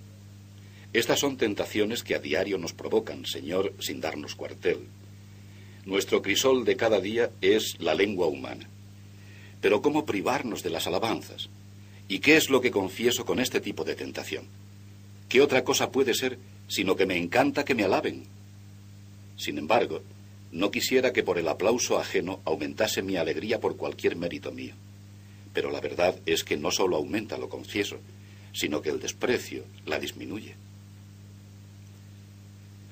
Estas 0.93 1.19
son 1.19 1.37
tentaciones 1.37 2.05
que 2.05 2.15
a 2.15 2.21
diario 2.21 2.59
nos 2.59 2.75
provocan, 2.75 3.27
Señor, 3.27 3.75
sin 3.81 4.01
darnos 4.01 4.37
cuartel. 4.37 4.87
Nuestro 5.85 6.21
crisol 6.21 6.65
de 6.65 6.77
cada 6.77 7.01
día 7.01 7.31
es 7.41 7.77
la 7.81 7.95
lengua 7.95 8.27
humana. 8.27 8.69
Pero 9.61 9.81
¿cómo 9.81 10.05
privarnos 10.05 10.63
de 10.63 10.71
las 10.71 10.87
alabanzas? 10.87 11.49
¿Y 12.09 12.19
qué 12.19 12.37
es 12.37 12.51
lo 12.51 12.61
que 12.61 12.71
confieso 12.71 13.25
con 13.25 13.41
este 13.41 13.61
tipo 13.61 13.85
de 13.85 13.95
tentación? 13.95 14.45
¿Qué 15.29 15.41
otra 15.41 15.65
cosa 15.65 15.91
puede 15.91 16.15
ser 16.15 16.39
sino 16.69 16.97
que 16.97 17.07
me 17.07 17.17
encanta 17.17 17.65
que 17.65 17.75
me 17.75 17.85
alaben? 17.85 18.25
Sin 19.37 19.59
embargo, 19.59 20.03
no 20.53 20.71
quisiera 20.71 21.13
que 21.13 21.23
por 21.23 21.39
el 21.39 21.49
aplauso 21.49 21.99
ajeno 21.99 22.41
aumentase 22.45 23.03
mi 23.03 23.17
alegría 23.17 23.61
por 23.61 23.77
cualquier 23.77 24.17
mérito 24.17 24.53
mío. 24.53 24.75
Pero 25.53 25.71
la 25.71 25.81
verdad 25.81 26.17
es 26.27 26.45
que 26.45 26.57
no 26.57 26.71
solo 26.71 26.97
aumenta, 26.97 27.39
lo 27.39 27.49
confieso, 27.49 27.99
sino 28.53 28.83
que 28.83 28.91
el 28.91 29.01
desprecio 29.01 29.65
la 29.87 29.99
disminuye. 29.99 30.55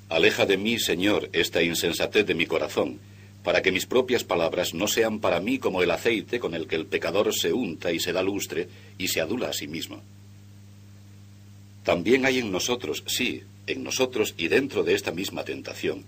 Aleja 0.08 0.46
de 0.46 0.56
mí, 0.56 0.78
Señor, 0.78 1.28
esta 1.32 1.62
insensatez 1.62 2.26
de 2.26 2.34
mi 2.34 2.46
corazón, 2.46 2.98
para 3.44 3.62
que 3.62 3.72
mis 3.72 3.86
propias 3.86 4.24
palabras 4.24 4.74
no 4.74 4.88
sean 4.88 5.20
para 5.20 5.40
mí 5.40 5.58
como 5.58 5.82
el 5.82 5.90
aceite 5.90 6.40
con 6.40 6.54
el 6.54 6.66
que 6.66 6.76
el 6.76 6.86
pecador 6.86 7.34
se 7.34 7.52
unta 7.52 7.92
y 7.92 8.00
se 8.00 8.12
da 8.12 8.22
lustre 8.22 8.68
y 8.96 9.08
se 9.08 9.20
adula 9.20 9.48
a 9.48 9.52
sí 9.52 9.68
mismo. 9.68 10.00
También 11.84 12.26
hay 12.26 12.38
en 12.38 12.50
nosotros, 12.50 13.04
sí, 13.06 13.42
en 13.66 13.82
nosotros 13.84 14.34
y 14.36 14.48
dentro 14.48 14.82
de 14.82 14.94
esta 14.94 15.12
misma 15.12 15.44
tentación, 15.44 16.04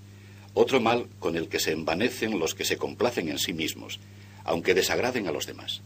otro 0.55 0.81
mal 0.81 1.07
con 1.19 1.37
el 1.37 1.49
que 1.49 1.61
se 1.61 1.73
envanecen 1.73 2.39
los 2.39 2.55
que 2.55 2.65
se 2.65 2.77
complacen 2.77 3.29
en 3.29 3.39
sí 3.39 3.53
mismos, 3.53 4.01
aunque 4.45 4.75
desagraden 4.75 5.27
a 5.27 5.33
los 5.33 5.47
demás 5.47 5.83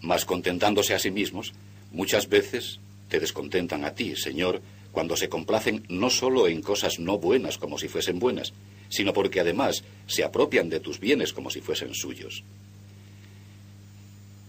mas 0.00 0.24
contentándose 0.24 0.94
a 0.94 0.98
sí 0.98 1.10
mismos, 1.10 1.52
muchas 1.92 2.28
veces 2.28 2.80
te 3.08 3.20
descontentan 3.20 3.84
a 3.84 3.94
ti, 3.94 4.16
Señor, 4.16 4.62
cuando 4.92 5.16
se 5.16 5.28
complacen 5.28 5.84
no 5.88 6.10
solo 6.10 6.48
en 6.48 6.62
cosas 6.62 6.98
no 6.98 7.18
buenas 7.18 7.58
como 7.58 7.78
si 7.78 7.88
fuesen 7.88 8.18
buenas, 8.18 8.52
sino 8.88 9.12
porque 9.12 9.40
además 9.40 9.84
se 10.06 10.24
apropian 10.24 10.68
de 10.68 10.80
tus 10.80 10.98
bienes 11.00 11.32
como 11.32 11.50
si 11.50 11.60
fuesen 11.60 11.94
suyos. 11.94 12.42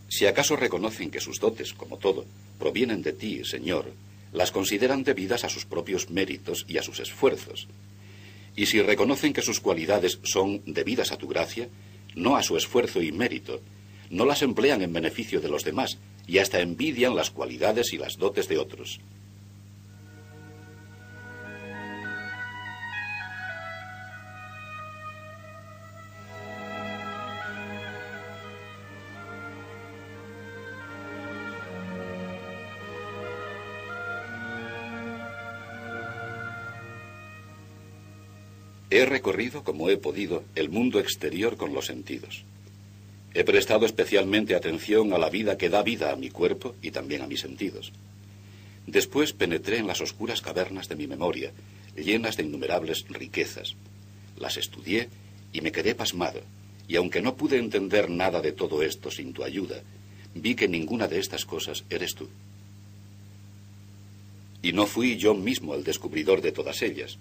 Si 0.10 0.26
acaso 0.26 0.56
reconocen 0.56 1.10
que 1.10 1.22
sus 1.22 1.40
dotes, 1.40 1.74
como 1.74 1.98
todo, 1.98 2.26
provienen 2.60 3.02
de 3.02 3.14
ti, 3.14 3.46
Señor, 3.46 3.94
las 4.34 4.52
consideran 4.52 5.04
debidas 5.04 5.44
a 5.46 5.50
sus 5.50 5.66
propios 5.66 6.10
méritos 6.10 6.66
y 6.68 6.78
a 6.78 6.84
sus 6.84 7.00
esfuerzos. 7.00 7.68
Y 8.56 8.66
si 8.66 8.82
reconocen 8.82 9.32
que 9.32 9.42
sus 9.42 9.60
cualidades 9.62 10.20
son 10.24 10.62
debidas 10.66 11.12
a 11.12 11.18
tu 11.18 11.28
gracia, 11.28 11.70
no 12.16 12.36
a 12.36 12.44
su 12.44 12.58
esfuerzo 12.58 13.02
y 13.02 13.12
mérito, 13.12 13.62
no 14.10 14.26
las 14.26 14.42
emplean 14.42 14.82
en 14.82 14.92
beneficio 14.92 15.40
de 15.40 15.48
los 15.48 15.64
demás 15.64 15.98
y 16.28 16.40
hasta 16.40 16.60
envidian 16.60 17.16
las 17.16 17.32
cualidades 17.32 17.94
y 17.94 17.98
las 17.98 18.18
dotes 18.18 18.50
de 18.50 18.58
otros. 18.58 19.00
Recorrido, 39.12 39.64
como 39.64 39.90
he 39.90 39.98
podido, 39.98 40.44
el 40.56 40.70
mundo 40.70 41.00
exterior 41.00 41.58
con 41.58 41.74
los 41.74 41.86
sentidos. 41.86 42.44
He 43.34 43.44
prestado 43.44 43.86
especialmente 43.86 44.56
atención 44.56 45.14
a 45.14 45.18
la 45.18 45.30
vida 45.30 45.58
que 45.58 45.70
da 45.70 45.84
vida 45.84 46.12
a 46.12 46.16
mi 46.16 46.30
cuerpo 46.30 46.76
y 46.82 46.92
también 46.92 47.22
a 47.22 47.28
mis 47.28 47.42
sentidos. 47.42 47.94
Después 48.88 49.34
penetré 49.34 49.78
en 49.78 49.88
las 49.88 50.02
oscuras 50.02 50.42
cavernas 50.42 50.90
de 50.90 50.96
mi 50.96 51.08
memoria, 51.08 51.52
llenas 51.96 52.36
de 52.36 52.44
innumerables 52.44 53.06
riquezas. 53.10 53.76
Las 54.38 54.58
estudié 54.58 55.10
y 55.54 55.62
me 55.62 55.72
quedé 55.72 55.94
pasmado, 55.96 56.42
y 56.88 56.96
aunque 56.96 57.22
no 57.22 57.36
pude 57.36 57.58
entender 57.58 58.10
nada 58.10 58.42
de 58.42 58.52
todo 58.52 58.82
esto 58.84 59.12
sin 59.12 59.34
tu 59.34 59.44
ayuda, 59.44 59.82
vi 60.34 60.56
que 60.56 60.68
ninguna 60.68 61.08
de 61.08 61.20
estas 61.20 61.46
cosas 61.46 61.84
eres 61.90 62.16
tú. 62.16 62.28
Y 64.62 64.74
no 64.74 64.86
fui 64.88 65.18
yo 65.18 65.34
mismo 65.34 65.76
el 65.76 65.84
descubridor 65.84 66.42
de 66.42 66.52
todas 66.52 66.82
ellas, 66.82 67.18